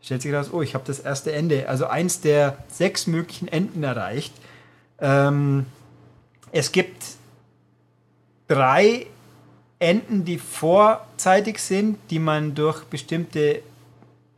Stellt 0.00 0.22
sich 0.22 0.32
raus, 0.32 0.50
oh, 0.52 0.62
ich 0.62 0.74
habe 0.74 0.84
das 0.86 0.98
erste 0.98 1.32
Ende, 1.32 1.68
also 1.68 1.86
eins 1.86 2.20
der 2.20 2.56
sechs 2.68 3.06
möglichen 3.06 3.48
Enden 3.48 3.84
erreicht. 3.84 4.32
Ähm, 4.98 5.66
es 6.50 6.72
gibt 6.72 7.04
drei 8.48 9.06
Enden, 9.78 10.24
die 10.24 10.38
vorzeitig 10.38 11.58
sind, 11.58 11.98
die 12.10 12.18
man 12.18 12.54
durch 12.54 12.84
bestimmte 12.84 13.62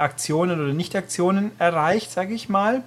Aktionen 0.04 0.61
oder 0.61 0.73
Nicht-Aktionen 0.73 1.50
erreicht, 1.58 2.12
sage 2.12 2.34
ich 2.34 2.49
mal. 2.49 2.84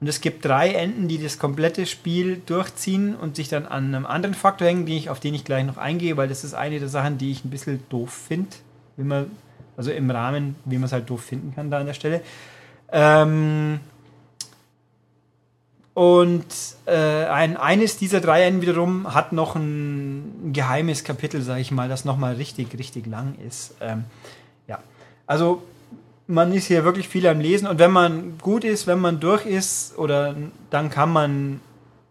Und 0.00 0.06
es 0.06 0.20
gibt 0.20 0.44
drei 0.44 0.72
Enden, 0.72 1.08
die 1.08 1.22
das 1.22 1.38
komplette 1.38 1.84
Spiel 1.84 2.40
durchziehen 2.46 3.14
und 3.14 3.36
sich 3.36 3.48
dann 3.48 3.66
an 3.66 3.94
einem 3.94 4.06
anderen 4.06 4.34
Faktor 4.34 4.68
hängen, 4.68 4.86
den 4.86 4.96
ich, 4.96 5.10
auf 5.10 5.20
den 5.20 5.34
ich 5.34 5.44
gleich 5.44 5.64
noch 5.64 5.76
eingehe, 5.76 6.16
weil 6.16 6.28
das 6.28 6.42
ist 6.42 6.54
eine 6.54 6.78
der 6.78 6.88
Sachen, 6.88 7.18
die 7.18 7.30
ich 7.30 7.44
ein 7.44 7.50
bisschen 7.50 7.82
doof 7.90 8.10
finde, 8.28 8.56
also 9.76 9.90
im 9.90 10.10
Rahmen, 10.10 10.56
wie 10.64 10.76
man 10.76 10.84
es 10.84 10.92
halt 10.92 11.08
doof 11.10 11.22
finden 11.22 11.54
kann 11.54 11.70
da 11.70 11.80
an 11.80 11.86
der 11.86 11.94
Stelle. 11.94 12.22
Ähm 12.92 13.80
und 15.92 16.46
äh, 16.86 17.24
ein, 17.26 17.58
eines 17.58 17.98
dieser 17.98 18.20
drei 18.20 18.44
Enden 18.44 18.62
wiederum 18.62 19.12
hat 19.12 19.32
noch 19.32 19.54
ein 19.54 20.52
geheimes 20.52 21.04
Kapitel, 21.04 21.42
sage 21.42 21.60
ich 21.60 21.72
mal, 21.72 21.90
das 21.90 22.06
nochmal 22.06 22.36
richtig, 22.36 22.78
richtig 22.78 23.06
lang 23.06 23.34
ist. 23.46 23.74
Ähm, 23.80 24.04
ja, 24.66 24.78
also 25.26 25.62
man 26.30 26.52
ist 26.52 26.66
hier 26.66 26.84
wirklich 26.84 27.08
viel 27.08 27.26
am 27.26 27.40
Lesen 27.40 27.66
und 27.66 27.78
wenn 27.80 27.90
man 27.90 28.38
gut 28.38 28.62
ist, 28.62 28.86
wenn 28.86 29.00
man 29.00 29.18
durch 29.18 29.46
ist, 29.46 29.98
oder 29.98 30.36
dann 30.70 30.88
kann 30.88 31.12
man, 31.12 31.60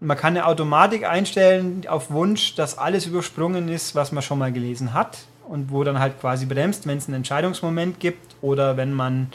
man 0.01 0.17
kann 0.17 0.35
eine 0.35 0.45
Automatik 0.45 1.07
einstellen 1.07 1.85
auf 1.87 2.11
Wunsch, 2.11 2.53
dass 2.55 2.77
alles 2.77 3.05
übersprungen 3.05 3.69
ist, 3.69 3.95
was 3.95 4.11
man 4.11 4.21
schon 4.21 4.39
mal 4.39 4.51
gelesen 4.51 4.93
hat 4.93 5.19
und 5.47 5.71
wo 5.71 5.85
dann 5.85 5.99
halt 5.99 6.19
quasi 6.19 6.45
bremst, 6.45 6.85
wenn 6.85 6.97
es 6.97 7.07
einen 7.07 7.15
Entscheidungsmoment 7.15 8.01
gibt 8.01 8.35
oder 8.41 8.75
wenn 8.75 8.91
man 8.91 9.29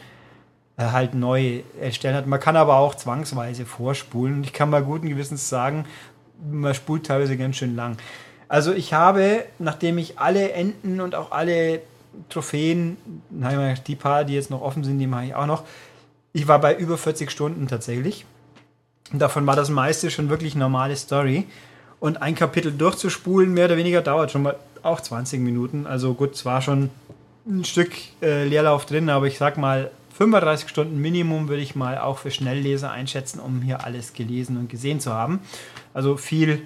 äh, 0.77 0.85
halt 0.85 1.15
neu 1.15 1.63
erstellen 1.81 2.15
hat. 2.15 2.27
Man 2.27 2.41
kann 2.41 2.57
aber 2.57 2.77
auch 2.77 2.95
zwangsweise 2.95 3.65
vorspulen. 3.65 4.45
Ich 4.45 4.53
kann 4.53 4.69
mal 4.69 4.83
guten 4.83 5.09
Gewissens 5.09 5.49
sagen, 5.49 5.87
man 6.51 6.75
spult 6.75 7.07
teilweise 7.07 7.39
ganz 7.39 7.57
schön 7.57 7.75
lang. 7.75 7.97
Also 8.49 8.75
ich 8.75 8.93
habe, 8.93 9.47
nachdem 9.59 9.97
ich 9.97 10.19
alle 10.19 10.53
Enden 10.53 11.01
und 11.01 11.15
auch 11.15 11.33
alle 11.33 11.81
Trophäen, 12.29 12.97
die 13.87 13.97
paar, 13.97 14.25
die 14.25 14.35
jetzt 14.35 14.51
noch 14.51 14.63
offen 14.63 14.85
sind, 14.85 14.99
die 14.99 15.07
mache 15.07 15.27
ich 15.27 15.35
auch 15.35 15.47
noch. 15.47 15.65
Ich 16.33 16.49
war 16.49 16.61
bei 16.61 16.75
über 16.77 16.99
40 16.99 17.31
Stunden 17.31 17.69
tatsächlich. 17.69 18.25
Davon 19.13 19.47
war 19.47 19.57
das 19.57 19.71
meiste 19.71 20.11
schon 20.11 20.31
wirklich 20.31 20.55
normale 20.55 20.97
Story. 20.97 21.47
Und 22.01 22.21
ein 22.21 22.35
Kapitel 22.35 22.73
durchzuspulen, 22.73 23.53
mehr 23.53 23.67
oder 23.67 23.77
weniger, 23.77 24.03
dauert 24.03 24.31
schon 24.31 24.43
mal 24.43 24.57
auch 24.83 25.01
20 25.01 25.41
Minuten. 25.41 25.87
Also 25.87 26.15
gut, 26.15 26.35
es 26.35 26.45
war 26.45 26.61
schon 26.61 26.91
ein 27.47 27.65
Stück 27.65 27.93
äh, 28.23 28.45
Leerlauf 28.47 28.87
drin, 28.87 29.09
aber 29.11 29.27
ich 29.27 29.39
sag 29.39 29.59
mal, 29.59 29.91
35 30.17 30.69
Stunden 30.69 31.01
Minimum 31.01 31.49
würde 31.49 31.63
ich 31.63 31.75
mal 31.75 31.99
auch 31.99 32.19
für 32.19 32.31
Schnellleser 32.31 32.91
einschätzen, 32.91 33.41
um 33.41 33.63
hier 33.63 33.85
alles 33.85 34.13
gelesen 34.13 34.57
und 34.57 34.69
gesehen 34.69 35.01
zu 35.01 35.13
haben. 35.13 35.41
Also 35.93 36.17
viel 36.17 36.63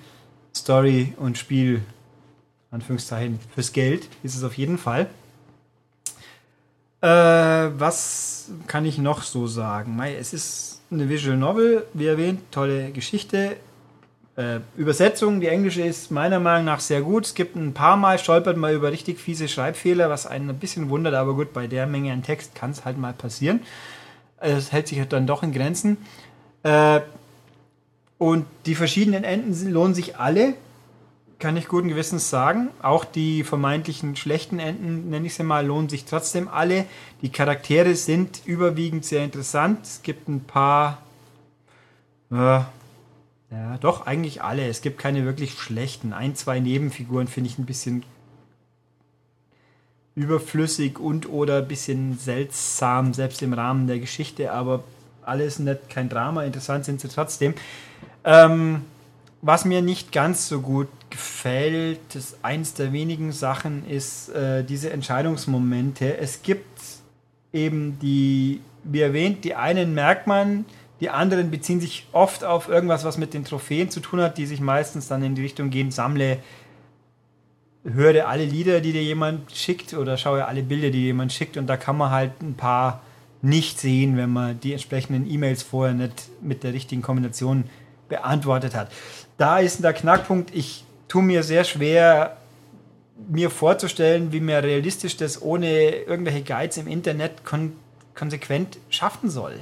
Story 0.54 1.14
und 1.16 1.38
Spiel, 1.38 1.82
Anführungszeichen, 2.70 3.38
fürs 3.54 3.72
Geld 3.72 4.08
ist 4.22 4.34
es 4.34 4.44
auf 4.44 4.54
jeden 4.58 4.76
Fall. 4.76 5.08
Äh, 7.00 7.06
was 7.06 8.50
kann 8.66 8.84
ich 8.84 8.98
noch 8.98 9.22
so 9.22 9.46
sagen? 9.46 10.00
Es 10.18 10.32
ist 10.32 10.80
eine 10.90 11.08
Visual 11.08 11.36
Novel, 11.36 11.86
wie 11.94 12.06
erwähnt, 12.06 12.40
tolle 12.50 12.90
Geschichte. 12.90 13.56
Äh, 14.36 14.60
Übersetzung, 14.76 15.40
die 15.40 15.48
englische 15.48 15.82
ist 15.82 16.10
meiner 16.10 16.40
Meinung 16.40 16.64
nach 16.64 16.80
sehr 16.80 17.02
gut. 17.02 17.26
Es 17.26 17.34
gibt 17.34 17.56
ein 17.56 17.74
paar 17.74 17.96
Mal, 17.96 18.18
stolpert 18.18 18.56
mal 18.56 18.74
über 18.74 18.90
richtig 18.90 19.18
fiese 19.18 19.48
Schreibfehler, 19.48 20.10
was 20.10 20.26
einen 20.26 20.50
ein 20.50 20.58
bisschen 20.58 20.90
wundert, 20.90 21.14
aber 21.14 21.34
gut, 21.34 21.52
bei 21.52 21.66
der 21.66 21.86
Menge 21.86 22.12
an 22.12 22.22
Text 22.22 22.54
kann 22.54 22.70
es 22.70 22.84
halt 22.84 22.98
mal 22.98 23.12
passieren. 23.12 23.60
Es 24.40 24.72
hält 24.72 24.88
sich 24.88 24.98
halt 24.98 25.12
dann 25.12 25.26
doch 25.26 25.42
in 25.42 25.52
Grenzen. 25.52 25.98
Äh, 26.62 27.00
und 28.18 28.46
die 28.66 28.74
verschiedenen 28.74 29.22
Enden 29.22 29.72
lohnen 29.72 29.94
sich 29.94 30.16
alle 30.16 30.54
kann 31.38 31.56
ich 31.56 31.68
guten 31.68 31.88
Gewissens 31.88 32.30
sagen. 32.30 32.68
Auch 32.82 33.04
die 33.04 33.44
vermeintlichen 33.44 34.16
schlechten 34.16 34.58
Enden, 34.58 35.10
nenne 35.10 35.26
ich 35.26 35.34
sie 35.34 35.44
mal, 35.44 35.66
lohnen 35.66 35.88
sich 35.88 36.04
trotzdem 36.04 36.48
alle. 36.48 36.84
Die 37.22 37.30
Charaktere 37.30 37.94
sind 37.94 38.42
überwiegend 38.44 39.04
sehr 39.04 39.24
interessant. 39.24 39.80
Es 39.84 40.02
gibt 40.02 40.28
ein 40.28 40.40
paar, 40.40 41.02
äh, 42.30 42.60
ja, 43.50 43.78
doch 43.80 44.06
eigentlich 44.06 44.42
alle. 44.42 44.66
Es 44.66 44.82
gibt 44.82 44.98
keine 44.98 45.24
wirklich 45.24 45.58
schlechten. 45.58 46.12
Ein, 46.12 46.34
zwei 46.34 46.60
Nebenfiguren 46.60 47.28
finde 47.28 47.50
ich 47.50 47.58
ein 47.58 47.66
bisschen 47.66 48.04
überflüssig 50.16 50.98
und 50.98 51.28
oder 51.28 51.58
ein 51.58 51.68
bisschen 51.68 52.18
seltsam, 52.18 53.14
selbst 53.14 53.40
im 53.42 53.52
Rahmen 53.52 53.86
der 53.86 54.00
Geschichte, 54.00 54.52
aber 54.52 54.82
alles 55.22 55.60
nicht 55.60 55.88
kein 55.88 56.08
Drama. 56.08 56.42
Interessant 56.42 56.84
sind 56.84 57.00
sie 57.00 57.08
trotzdem. 57.08 57.54
Ähm, 58.24 58.82
was 59.40 59.64
mir 59.64 59.82
nicht 59.82 60.12
ganz 60.12 60.48
so 60.48 60.60
gut 60.60 60.88
gefällt, 61.10 62.00
das 62.14 62.38
eins 62.42 62.74
der 62.74 62.92
wenigen 62.92 63.32
Sachen 63.32 63.88
ist 63.88 64.30
äh, 64.30 64.64
diese 64.64 64.90
Entscheidungsmomente. 64.90 66.18
Es 66.18 66.42
gibt 66.42 66.80
eben 67.52 67.98
die, 68.00 68.60
wie 68.84 69.00
erwähnt, 69.00 69.44
die 69.44 69.54
einen 69.54 69.94
merkt 69.94 70.26
man, 70.26 70.64
die 71.00 71.10
anderen 71.10 71.50
beziehen 71.50 71.80
sich 71.80 72.08
oft 72.12 72.42
auf 72.44 72.68
irgendwas, 72.68 73.04
was 73.04 73.18
mit 73.18 73.32
den 73.32 73.44
Trophäen 73.44 73.90
zu 73.90 74.00
tun 74.00 74.20
hat, 74.20 74.36
die 74.36 74.46
sich 74.46 74.60
meistens 74.60 75.06
dann 75.06 75.22
in 75.22 75.36
die 75.36 75.42
Richtung 75.42 75.70
gehen, 75.70 75.92
sammle, 75.92 76.38
höre 77.84 78.28
alle 78.28 78.44
Lieder, 78.44 78.80
die 78.80 78.92
dir 78.92 79.02
jemand 79.02 79.52
schickt 79.52 79.94
oder 79.94 80.16
schaue 80.16 80.44
alle 80.44 80.62
Bilder, 80.62 80.90
die 80.90 81.00
dir 81.00 81.06
jemand 81.06 81.32
schickt 81.32 81.56
und 81.56 81.68
da 81.68 81.76
kann 81.76 81.96
man 81.96 82.10
halt 82.10 82.42
ein 82.42 82.54
paar 82.54 83.02
nicht 83.40 83.78
sehen, 83.78 84.16
wenn 84.16 84.30
man 84.30 84.58
die 84.58 84.72
entsprechenden 84.72 85.30
E-Mails 85.30 85.62
vorher 85.62 85.94
nicht 85.94 86.28
mit 86.42 86.64
der 86.64 86.72
richtigen 86.72 87.02
Kombination 87.02 87.64
beantwortet 88.08 88.74
hat. 88.74 88.90
Da 89.38 89.60
ist 89.60 89.82
der 89.82 89.92
Knackpunkt, 89.92 90.54
ich 90.54 90.84
tue 91.06 91.22
mir 91.22 91.42
sehr 91.42 91.64
schwer, 91.64 92.36
mir 93.28 93.50
vorzustellen, 93.50 94.32
wie 94.32 94.40
man 94.40 94.56
realistisch 94.56 95.16
das 95.16 95.40
ohne 95.40 95.90
irgendwelche 95.90 96.42
Guides 96.42 96.76
im 96.76 96.86
Internet 96.86 97.44
kon 97.44 97.72
konsequent 98.14 98.78
schaffen 98.90 99.30
soll. 99.30 99.54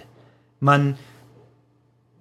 Man, 0.60 0.96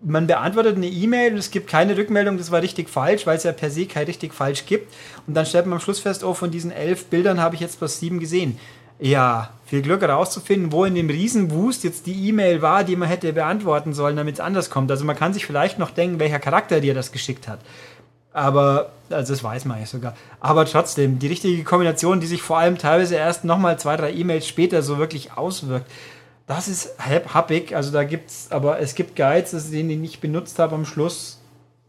man 0.04 0.28
beantwortet 0.28 0.76
eine 0.76 0.88
E-Mail 0.88 1.32
und 1.32 1.38
es 1.38 1.50
gibt 1.50 1.70
keine 1.70 1.96
Rückmeldung, 1.96 2.38
das 2.38 2.52
war 2.52 2.62
richtig 2.62 2.90
falsch, 2.90 3.26
weil 3.26 3.38
es 3.38 3.44
ja 3.44 3.54
per 3.54 3.72
se 3.72 3.86
kein 3.86 4.06
richtig 4.06 4.34
falsch 4.34 4.66
gibt. 4.66 4.94
Und 5.28 5.34
dann 5.34 5.46
stellt 5.46 5.66
man 5.66 5.78
am 5.78 5.80
Schluss 5.80 6.00
fest, 6.00 6.26
oh, 6.26 6.34
von 6.34 6.52
diesen 6.52 6.72
elf 6.72 7.06
Bildern 7.06 7.40
habe 7.40 7.56
ich 7.56 7.62
jetzt 7.62 7.80
bloß 7.80 8.02
sieben 8.02 8.20
gesehen. 8.20 8.60
Ja, 9.00 9.50
viel 9.66 9.82
Glück 9.82 10.02
herauszufinden, 10.02 10.72
wo 10.72 10.86
in 10.86 10.96
dem 10.96 11.10
Riesenwust 11.10 11.84
jetzt 11.84 12.06
die 12.06 12.30
E-Mail 12.30 12.62
war, 12.62 12.84
die 12.84 12.96
man 12.96 13.10
hätte 13.10 13.34
beantworten 13.34 13.94
sollen, 13.94 14.16
damit 14.16 14.36
es 14.36 14.40
anders 14.40 14.70
kommt. 14.70 14.90
Also 14.92 15.04
man 15.06 15.16
kann 15.16 15.34
sich 15.34 15.46
vielleicht 15.46 15.80
noch 15.80 15.92
denken, 15.92 16.20
welcher 16.20 16.40
Charakter 16.40 16.80
dir 16.80 16.94
das 16.94 17.12
geschickt 17.12 17.48
hat. 17.48 17.60
Aber, 18.32 18.92
also 19.10 19.34
das 19.34 19.44
weiß 19.44 19.66
man 19.66 19.80
ja 19.80 19.86
sogar. 19.86 20.16
Aber 20.40 20.66
trotzdem, 20.66 21.20
die 21.20 21.28
richtige 21.28 21.64
Kombination, 21.64 22.20
die 22.20 22.28
sich 22.28 22.42
vor 22.42 22.58
allem 22.58 22.78
teilweise 22.78 23.16
erst 23.16 23.44
nochmal 23.44 23.80
zwei, 23.80 23.96
drei 23.98 24.14
E-Mails 24.14 24.48
später 24.48 24.82
so 24.82 24.98
wirklich 24.98 25.34
auswirkt, 25.38 25.90
das 26.48 26.68
ist 26.68 26.96
happig. 27.00 27.76
Also 27.76 27.92
da 27.92 28.04
gibt's, 28.04 28.48
aber 28.52 28.80
es 28.80 28.94
gibt 28.96 29.16
Guides, 29.16 29.52
das 29.52 29.72
den 29.72 29.90
ich 29.90 29.98
nicht 29.98 30.22
benutzt 30.22 30.60
habe 30.60 30.76
am 30.76 30.86
Schluss, 30.86 31.42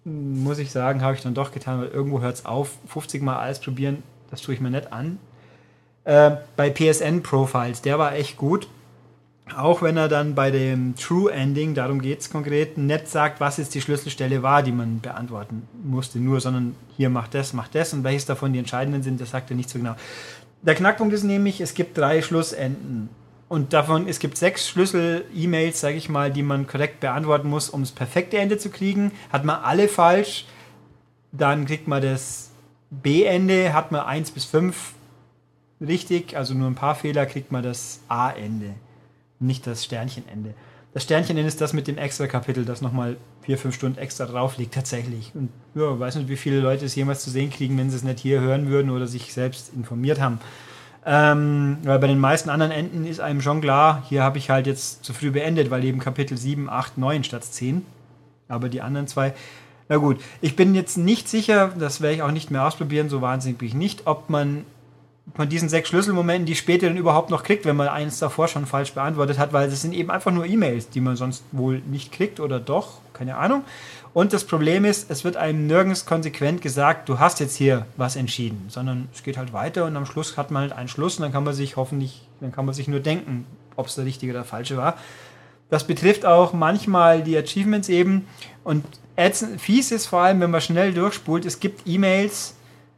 muss 0.04 0.58
ich 0.58 0.70
sagen, 0.70 1.02
habe 1.02 1.14
ich 1.14 1.22
dann 1.22 1.34
doch 1.34 1.50
getan, 1.50 1.80
weil 1.80 1.88
irgendwo 1.88 2.20
hört 2.20 2.36
es 2.36 2.46
auf. 2.46 2.70
50 2.86 3.22
Mal 3.22 3.38
alles 3.38 3.58
probieren, 3.58 4.02
das 4.30 4.40
tue 4.40 4.54
ich 4.54 4.60
mir 4.60 4.70
nicht 4.70 4.92
an. 4.92 5.18
Äh, 6.06 6.36
bei 6.54 6.70
PSN 6.70 7.22
Profiles, 7.24 7.82
der 7.82 7.98
war 7.98 8.14
echt 8.14 8.36
gut. 8.36 8.68
Auch 9.56 9.82
wenn 9.82 9.96
er 9.96 10.08
dann 10.08 10.36
bei 10.36 10.52
dem 10.52 10.94
True 10.94 11.32
Ending, 11.32 11.74
darum 11.74 12.00
geht 12.00 12.20
es 12.20 12.30
konkret, 12.30 12.78
nicht 12.78 13.08
sagt, 13.08 13.40
was 13.40 13.56
jetzt 13.56 13.74
die 13.74 13.80
Schlüsselstelle 13.80 14.42
war, 14.42 14.62
die 14.62 14.70
man 14.70 15.00
beantworten 15.00 15.68
musste, 15.84 16.20
nur, 16.20 16.40
sondern 16.40 16.76
hier 16.96 17.10
macht 17.10 17.34
das, 17.34 17.52
macht 17.52 17.74
das 17.74 17.92
und 17.92 18.04
welches 18.04 18.26
davon 18.26 18.52
die 18.52 18.60
entscheidenden 18.60 19.02
sind, 19.02 19.20
das 19.20 19.30
sagt 19.30 19.50
er 19.50 19.56
nicht 19.56 19.68
so 19.68 19.78
genau. 19.80 19.96
Der 20.62 20.76
Knackpunkt 20.76 21.12
ist 21.12 21.24
nämlich, 21.24 21.60
es 21.60 21.74
gibt 21.74 21.98
drei 21.98 22.22
Schlussenden. 22.22 23.08
Und 23.48 23.72
davon, 23.72 24.08
es 24.08 24.18
gibt 24.20 24.36
sechs 24.36 24.68
Schlüssel-E-Mails, 24.68 25.80
sage 25.80 25.96
ich 25.96 26.08
mal, 26.08 26.32
die 26.32 26.42
man 26.42 26.66
korrekt 26.66 27.00
beantworten 27.00 27.48
muss, 27.48 27.68
um 27.68 27.82
das 27.82 27.92
perfekte 27.92 28.38
Ende 28.38 28.58
zu 28.58 28.70
kriegen. 28.70 29.12
Hat 29.32 29.44
man 29.44 29.62
alle 29.62 29.88
falsch, 29.88 30.46
dann 31.30 31.66
kriegt 31.66 31.86
man 31.86 32.02
das 32.02 32.50
B-Ende, 32.90 33.72
hat 33.72 33.92
man 33.92 34.02
eins 34.02 34.32
bis 34.32 34.44
fünf 34.44 34.95
richtig, 35.80 36.36
also 36.36 36.54
nur 36.54 36.68
ein 36.68 36.74
paar 36.74 36.94
Fehler, 36.94 37.26
kriegt 37.26 37.52
man 37.52 37.62
das 37.62 38.00
A-Ende 38.08 38.74
nicht 39.38 39.66
das 39.66 39.84
Sternchenende. 39.84 40.54
Das 40.92 41.02
Sternchenende 41.02 41.48
ist 41.48 41.60
das 41.60 41.72
mit 41.72 41.86
dem 41.88 41.98
extra 41.98 42.26
Kapitel, 42.26 42.64
das 42.64 42.80
nochmal 42.80 43.16
vier, 43.42 43.58
fünf 43.58 43.74
Stunden 43.74 43.98
extra 43.98 44.24
drauf 44.24 44.56
liegt 44.56 44.74
tatsächlich. 44.74 45.32
Und 45.34 45.50
ja, 45.74 45.98
weiß 45.98 46.16
nicht, 46.16 46.28
wie 46.28 46.36
viele 46.36 46.60
Leute 46.60 46.86
es 46.86 46.94
jemals 46.94 47.22
zu 47.22 47.30
sehen 47.30 47.50
kriegen, 47.50 47.76
wenn 47.76 47.90
sie 47.90 47.96
es 47.96 48.02
nicht 48.02 48.20
hier 48.20 48.40
hören 48.40 48.68
würden 48.68 48.90
oder 48.90 49.06
sich 49.06 49.32
selbst 49.32 49.74
informiert 49.74 50.20
haben. 50.20 50.40
Ähm, 51.04 51.78
weil 51.84 51.98
bei 51.98 52.06
den 52.06 52.18
meisten 52.18 52.50
anderen 52.50 52.72
Enden 52.72 53.06
ist 53.06 53.20
einem 53.20 53.40
schon 53.40 53.60
klar, 53.60 54.02
hier 54.08 54.22
habe 54.22 54.38
ich 54.38 54.50
halt 54.50 54.66
jetzt 54.66 55.04
zu 55.04 55.12
früh 55.12 55.30
beendet, 55.30 55.70
weil 55.70 55.84
eben 55.84 56.00
Kapitel 56.00 56.36
7, 56.36 56.68
8, 56.68 56.98
9 56.98 57.24
statt 57.24 57.44
10. 57.44 57.84
Aber 58.48 58.68
die 58.68 58.80
anderen 58.80 59.06
zwei, 59.06 59.34
na 59.88 59.96
gut. 59.98 60.20
Ich 60.40 60.56
bin 60.56 60.74
jetzt 60.74 60.96
nicht 60.96 61.28
sicher, 61.28 61.72
das 61.78 62.00
werde 62.00 62.16
ich 62.16 62.22
auch 62.22 62.32
nicht 62.32 62.50
mehr 62.50 62.66
ausprobieren, 62.66 63.08
so 63.08 63.20
wahnsinnig 63.20 63.58
bin 63.58 63.68
ich 63.68 63.74
nicht, 63.74 64.06
ob 64.06 64.30
man 64.30 64.64
von 65.34 65.48
diesen 65.48 65.68
sechs 65.68 65.88
Schlüsselmomenten 65.88 66.46
die 66.46 66.54
später 66.54 66.86
dann 66.86 66.96
überhaupt 66.96 67.30
noch 67.30 67.42
kriegt, 67.42 67.64
wenn 67.64 67.76
man 67.76 67.88
eins 67.88 68.18
davor 68.18 68.48
schon 68.48 68.66
falsch 68.66 68.92
beantwortet 68.92 69.38
hat, 69.38 69.52
weil 69.52 69.68
das 69.68 69.82
sind 69.82 69.92
eben 69.92 70.10
einfach 70.10 70.30
nur 70.30 70.46
E-Mails, 70.46 70.88
die 70.90 71.00
man 71.00 71.16
sonst 71.16 71.44
wohl 71.52 71.82
nicht 71.86 72.12
kriegt 72.12 72.38
oder 72.38 72.60
doch, 72.60 72.98
keine 73.12 73.36
Ahnung. 73.36 73.64
Und 74.14 74.32
das 74.32 74.44
Problem 74.44 74.84
ist, 74.84 75.10
es 75.10 75.24
wird 75.24 75.36
einem 75.36 75.66
nirgends 75.66 76.06
konsequent 76.06 76.62
gesagt, 76.62 77.08
du 77.08 77.18
hast 77.18 77.40
jetzt 77.40 77.56
hier 77.56 77.86
was 77.96 78.16
entschieden, 78.16 78.66
sondern 78.68 79.08
es 79.12 79.22
geht 79.22 79.36
halt 79.36 79.52
weiter 79.52 79.84
und 79.84 79.96
am 79.96 80.06
Schluss 80.06 80.36
hat 80.36 80.50
man 80.50 80.62
halt 80.62 80.72
einen 80.72 80.88
Schluss 80.88 81.16
und 81.16 81.22
dann 81.22 81.32
kann 81.32 81.44
man 81.44 81.54
sich 81.54 81.76
hoffentlich, 81.76 82.26
dann 82.40 82.52
kann 82.52 82.64
man 82.64 82.74
sich 82.74 82.88
nur 82.88 83.00
denken, 83.00 83.46
ob 83.74 83.88
es 83.88 83.96
der 83.96 84.04
richtige 84.04 84.32
oder 84.32 84.44
falsche 84.44 84.76
war. 84.76 84.96
Das 85.68 85.86
betrifft 85.86 86.24
auch 86.24 86.52
manchmal 86.52 87.22
die 87.22 87.36
Achievements 87.36 87.88
eben 87.88 88.26
und 88.62 88.84
fies 89.58 89.90
ist 89.90 90.06
vor 90.06 90.20
allem, 90.20 90.40
wenn 90.40 90.50
man 90.50 90.60
schnell 90.60 90.94
durchspult, 90.94 91.44
es 91.44 91.60
gibt 91.60 91.86
E-Mails, 91.86 92.54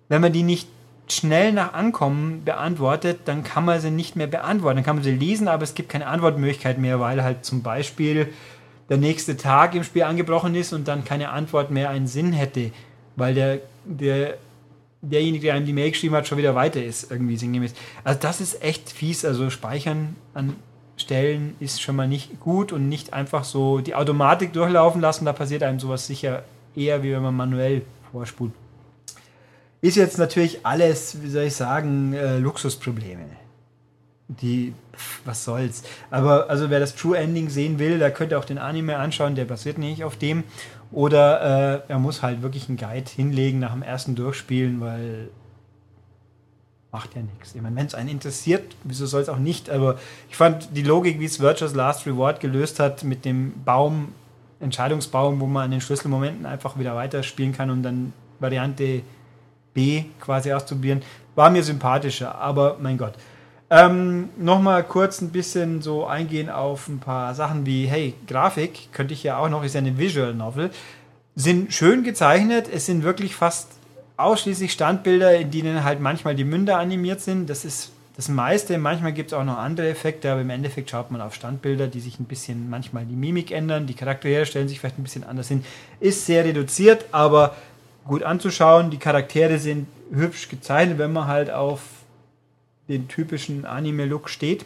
wenn 0.08 0.20
man 0.20 0.32
die 0.32 0.42
nicht 0.42 0.68
schnell 1.08 1.52
nach 1.52 1.72
Ankommen 1.72 2.44
beantwortet, 2.44 3.20
dann 3.24 3.44
kann 3.44 3.64
man 3.64 3.80
sie 3.80 3.90
nicht 3.90 4.16
mehr 4.16 4.26
beantworten. 4.26 4.76
Dann 4.76 4.84
kann 4.84 4.96
man 4.96 5.04
sie 5.04 5.12
lesen, 5.12 5.48
aber 5.48 5.62
es 5.62 5.74
gibt 5.74 5.88
keine 5.88 6.06
Antwortmöglichkeit 6.06 6.78
mehr, 6.78 7.00
weil 7.00 7.22
halt 7.22 7.44
zum 7.44 7.62
Beispiel 7.62 8.32
der 8.88 8.96
nächste 8.96 9.36
Tag 9.36 9.74
im 9.74 9.84
Spiel 9.84 10.02
angebrochen 10.02 10.54
ist 10.54 10.72
und 10.72 10.88
dann 10.88 11.04
keine 11.04 11.30
Antwort 11.30 11.70
mehr 11.70 11.90
einen 11.90 12.06
Sinn 12.06 12.32
hätte, 12.32 12.70
weil 13.16 13.34
der, 13.34 13.60
der 13.84 14.34
derjenige, 15.02 15.46
der 15.46 15.54
einem 15.54 15.66
die 15.66 15.72
Mail 15.72 15.90
geschrieben 15.90 16.14
hat, 16.14 16.26
schon 16.26 16.38
wieder 16.38 16.54
weiter 16.54 16.82
ist, 16.82 17.10
irgendwie 17.10 17.36
sinngemäß. 17.36 17.74
Also 18.04 18.18
das 18.20 18.40
ist 18.40 18.62
echt 18.62 18.90
fies. 18.90 19.24
Also 19.24 19.50
speichern 19.50 20.16
an 20.34 20.56
Stellen 20.96 21.54
ist 21.60 21.80
schon 21.80 21.96
mal 21.96 22.08
nicht 22.08 22.40
gut 22.40 22.72
und 22.72 22.88
nicht 22.88 23.12
einfach 23.12 23.44
so 23.44 23.78
die 23.78 23.94
Automatik 23.94 24.52
durchlaufen 24.52 25.00
lassen. 25.00 25.24
Da 25.24 25.32
passiert 25.32 25.62
einem 25.62 25.78
sowas 25.78 26.06
sicher 26.06 26.42
eher, 26.74 27.02
wie 27.02 27.12
wenn 27.12 27.22
man 27.22 27.36
manuell 27.36 27.82
vorspult. 28.10 28.52
Ist 29.80 29.96
jetzt 29.96 30.18
natürlich 30.18 30.66
alles, 30.66 31.22
wie 31.22 31.28
soll 31.28 31.44
ich 31.44 31.54
sagen, 31.54 32.12
äh, 32.12 32.38
Luxusprobleme. 32.38 33.26
Die, 34.28 34.74
was 35.24 35.44
soll's. 35.44 35.82
Aber 36.10 36.50
also 36.50 36.68
wer 36.68 36.80
das 36.80 36.94
True 36.94 37.16
Ending 37.16 37.48
sehen 37.48 37.78
will, 37.78 37.98
der 37.98 38.10
könnte 38.10 38.38
auch 38.38 38.44
den 38.44 38.58
Anime 38.58 38.98
anschauen, 38.98 39.36
der 39.36 39.44
basiert 39.44 39.78
nicht 39.78 40.04
auf 40.04 40.16
dem. 40.16 40.44
Oder 40.90 41.84
äh, 41.86 41.92
er 41.92 41.98
muss 41.98 42.22
halt 42.22 42.42
wirklich 42.42 42.68
einen 42.68 42.76
Guide 42.76 43.10
hinlegen 43.10 43.58
nach 43.58 43.72
dem 43.72 43.82
ersten 43.82 44.14
Durchspielen, 44.14 44.80
weil 44.80 45.30
macht 46.90 47.14
ja 47.14 47.22
nichts. 47.22 47.54
Ich 47.54 47.60
meine, 47.60 47.76
wenn 47.76 47.86
es 47.86 47.94
einen 47.94 48.08
interessiert, 48.08 48.74
wieso 48.84 49.06
soll 49.06 49.20
es 49.20 49.28
auch 49.28 49.38
nicht? 49.38 49.70
Aber 49.70 49.98
ich 50.30 50.36
fand 50.36 50.76
die 50.76 50.82
Logik, 50.82 51.20
wie 51.20 51.26
es 51.26 51.38
Virtuous 51.38 51.74
Last 51.74 52.06
Reward 52.06 52.40
gelöst 52.40 52.80
hat, 52.80 53.04
mit 53.04 53.24
dem 53.24 53.52
Baum, 53.64 54.14
Entscheidungsbaum, 54.60 55.38
wo 55.38 55.46
man 55.46 55.64
an 55.64 55.70
den 55.70 55.80
Schlüsselmomenten 55.80 56.46
einfach 56.46 56.78
wieder 56.78 56.96
weiterspielen 56.96 57.52
kann 57.52 57.70
und 57.70 57.82
dann 57.82 58.12
Variante 58.40 59.02
Quasi 60.20 60.52
auszuprobieren, 60.52 61.02
war 61.34 61.50
mir 61.50 61.62
sympathischer. 61.62 62.34
Aber 62.36 62.76
mein 62.80 62.98
Gott. 62.98 63.14
Ähm, 63.70 64.30
Nochmal 64.38 64.82
kurz 64.84 65.20
ein 65.20 65.30
bisschen 65.30 65.82
so 65.82 66.06
eingehen 66.06 66.48
auf 66.48 66.88
ein 66.88 67.00
paar 67.00 67.34
Sachen 67.34 67.66
wie, 67.66 67.86
hey, 67.86 68.14
Grafik 68.26 68.92
könnte 68.92 69.14
ich 69.14 69.22
ja 69.22 69.38
auch 69.38 69.48
noch, 69.48 69.62
ist 69.62 69.74
ja 69.74 69.80
eine 69.80 69.98
Visual 69.98 70.34
Novel, 70.34 70.70
sind 71.34 71.72
schön 71.72 72.02
gezeichnet, 72.02 72.66
es 72.72 72.86
sind 72.86 73.02
wirklich 73.02 73.36
fast 73.36 73.68
ausschließlich 74.16 74.72
Standbilder, 74.72 75.36
in 75.36 75.50
denen 75.50 75.84
halt 75.84 76.00
manchmal 76.00 76.34
die 76.34 76.44
Münder 76.44 76.78
animiert 76.78 77.20
sind. 77.20 77.48
Das 77.48 77.64
ist 77.64 77.92
das 78.16 78.28
meiste. 78.28 78.76
Manchmal 78.78 79.12
gibt 79.12 79.30
es 79.30 79.38
auch 79.38 79.44
noch 79.44 79.58
andere 79.58 79.88
Effekte, 79.88 80.32
aber 80.32 80.40
im 80.40 80.50
Endeffekt 80.50 80.90
schaut 80.90 81.12
man 81.12 81.20
auf 81.20 81.36
Standbilder, 81.36 81.86
die 81.86 82.00
sich 82.00 82.18
ein 82.18 82.24
bisschen 82.24 82.68
manchmal 82.68 83.04
die 83.06 83.14
Mimik 83.14 83.52
ändern, 83.52 83.86
die 83.86 83.94
Charaktere 83.94 84.44
stellen 84.44 84.66
sich 84.66 84.80
vielleicht 84.80 84.98
ein 84.98 85.04
bisschen 85.04 85.22
anders 85.22 85.46
hin. 85.46 85.64
Ist 86.00 86.26
sehr 86.26 86.44
reduziert, 86.44 87.04
aber 87.12 87.54
gut 88.08 88.24
anzuschauen. 88.24 88.90
Die 88.90 88.98
Charaktere 88.98 89.58
sind 89.60 89.86
hübsch 90.10 90.48
gezeichnet, 90.48 90.98
wenn 90.98 91.12
man 91.12 91.28
halt 91.28 91.50
auf 91.50 91.82
den 92.88 93.06
typischen 93.06 93.64
Anime-Look 93.64 94.28
steht. 94.28 94.64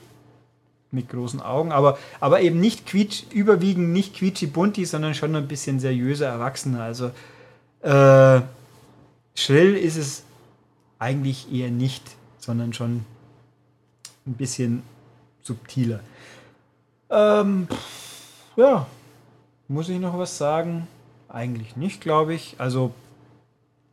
Mit 0.95 1.09
großen 1.09 1.41
Augen, 1.41 1.73
aber, 1.73 1.99
aber 2.21 2.43
eben 2.43 2.61
nicht 2.61 2.87
quietsch, 2.87 3.23
überwiegend 3.31 3.95
nicht 3.95 4.15
quietschi 4.15 4.47
bunti, 4.47 4.85
sondern 4.85 5.15
schon 5.15 5.35
ein 5.35 5.49
bisschen 5.49 5.81
seriöser 5.81 6.27
Erwachsener. 6.27 6.83
Also 6.83 7.07
äh, 7.81 8.43
schrill 9.35 9.75
ist 9.75 9.97
es 9.97 10.25
eigentlich 10.99 11.51
eher 11.51 11.71
nicht, 11.71 12.03
sondern 12.39 12.75
schon 12.75 13.07
ein 14.27 14.35
bisschen 14.35 14.83
subtiler. 15.41 16.01
Ähm, 17.09 17.69
ja, 18.57 18.87
muss 19.69 19.89
ich 19.89 19.99
noch 19.99 20.19
was 20.19 20.37
sagen? 20.37 20.89
Eigentlich 21.31 21.77
nicht, 21.77 22.03
glaube 22.03 22.35
ich. 22.35 22.57
Also 22.59 22.93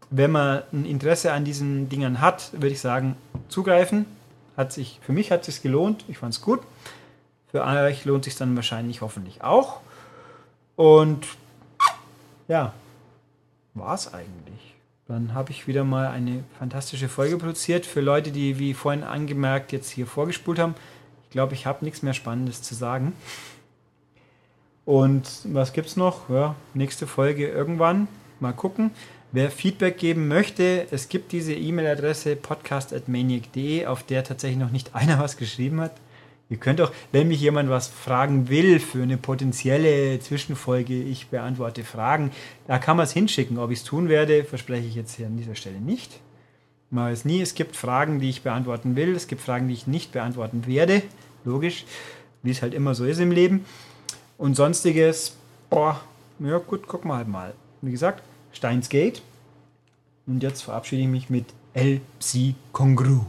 wenn 0.09 0.31
man 0.31 0.63
ein 0.73 0.85
Interesse 0.85 1.31
an 1.33 1.45
diesen 1.45 1.89
Dingern 1.89 2.21
hat, 2.21 2.51
würde 2.53 2.69
ich 2.69 2.81
sagen, 2.81 3.15
zugreifen. 3.47 4.05
Hat 4.57 4.73
sich, 4.73 4.99
für 5.01 5.13
mich 5.13 5.31
hat 5.31 5.41
es 5.41 5.55
sich 5.55 5.61
gelohnt, 5.61 6.03
ich 6.07 6.17
fand 6.17 6.33
es 6.33 6.41
gut. 6.41 6.61
Für 7.51 7.63
euch 7.63 8.05
lohnt 8.05 8.25
sich 8.25 8.35
dann 8.35 8.55
wahrscheinlich 8.55 9.01
hoffentlich 9.01 9.43
auch. 9.43 9.79
Und 10.75 11.25
ja, 12.47 12.73
war 13.73 13.95
es 13.95 14.13
eigentlich. 14.13 14.75
Dann 15.07 15.33
habe 15.33 15.51
ich 15.51 15.67
wieder 15.67 15.83
mal 15.83 16.07
eine 16.07 16.43
fantastische 16.59 17.09
Folge 17.09 17.37
produziert. 17.37 17.85
Für 17.85 18.01
Leute, 18.01 18.31
die, 18.31 18.59
wie 18.59 18.73
vorhin 18.73 19.03
angemerkt, 19.03 19.71
jetzt 19.71 19.89
hier 19.89 20.05
vorgespult 20.05 20.59
haben. 20.59 20.75
Ich 21.23 21.31
glaube, 21.31 21.53
ich 21.53 21.65
habe 21.65 21.83
nichts 21.83 22.03
mehr 22.03 22.13
Spannendes 22.13 22.61
zu 22.61 22.75
sagen. 22.75 23.13
Und 24.85 25.27
was 25.45 25.73
gibt 25.73 25.87
es 25.87 25.95
noch? 25.95 26.29
Ja, 26.29 26.55
nächste 26.73 27.07
Folge 27.07 27.47
irgendwann. 27.47 28.07
Mal 28.39 28.53
gucken. 28.53 28.91
Wer 29.31 29.51
Feedback 29.51 29.99
geben 29.99 30.27
möchte, 30.27 30.87
es 30.89 31.07
gibt 31.07 31.31
diese 31.33 31.53
E-Mail-Adresse 31.53 32.35
podcast.maniac.de, 32.35 33.85
auf 33.85 34.01
der 34.01 34.23
tatsächlich 34.23 34.57
noch 34.57 34.71
nicht 34.71 34.95
einer 34.95 35.19
was 35.19 35.37
geschrieben 35.37 35.81
hat. 35.81 35.91
Ihr 36.49 36.57
könnt 36.57 36.81
auch, 36.81 36.91
wenn 37.11 37.27
mich 37.27 37.39
jemand 37.39 37.69
was 37.69 37.89
fragen 37.89 38.49
will 38.49 38.79
für 38.79 39.03
eine 39.03 39.17
potenzielle 39.17 40.19
Zwischenfolge, 40.19 40.95
ich 40.95 41.27
beantworte 41.27 41.83
Fragen, 41.83 42.31
da 42.65 42.79
kann 42.79 42.97
man 42.97 43.03
es 43.03 43.11
hinschicken. 43.11 43.59
Ob 43.59 43.69
ich 43.69 43.79
es 43.79 43.85
tun 43.85 44.09
werde, 44.09 44.43
verspreche 44.45 44.87
ich 44.87 44.95
jetzt 44.95 45.15
hier 45.15 45.27
an 45.27 45.37
dieser 45.37 45.53
Stelle 45.53 45.79
nicht. 45.79 46.21
Mal 46.89 47.13
es 47.13 47.23
nie. 47.23 47.39
Es 47.39 47.53
gibt 47.53 47.75
Fragen, 47.75 48.19
die 48.19 48.31
ich 48.31 48.41
beantworten 48.41 48.95
will. 48.95 49.15
Es 49.15 49.27
gibt 49.27 49.43
Fragen, 49.43 49.67
die 49.67 49.75
ich 49.75 49.85
nicht 49.85 50.11
beantworten 50.11 50.65
werde. 50.65 51.03
Logisch, 51.45 51.85
wie 52.41 52.49
es 52.49 52.63
halt 52.63 52.73
immer 52.73 52.95
so 52.95 53.05
ist 53.05 53.19
im 53.19 53.31
Leben. 53.31 53.63
Und 54.39 54.55
sonstiges, 54.55 55.35
boah, 55.69 56.01
ja 56.39 56.57
gut, 56.57 56.87
gucken 56.87 57.11
wir 57.11 57.17
halt 57.17 57.27
mal. 57.27 57.53
Wie 57.83 57.91
gesagt, 57.91 58.23
Steins 58.51 58.89
Gate. 58.89 59.21
Und 60.25 60.43
jetzt 60.43 60.61
verabschiede 60.61 61.01
ich 61.01 61.07
mich 61.07 61.29
mit 61.29 61.45
El 61.73 62.01
Psi 62.19 62.55
Congru. 62.71 63.25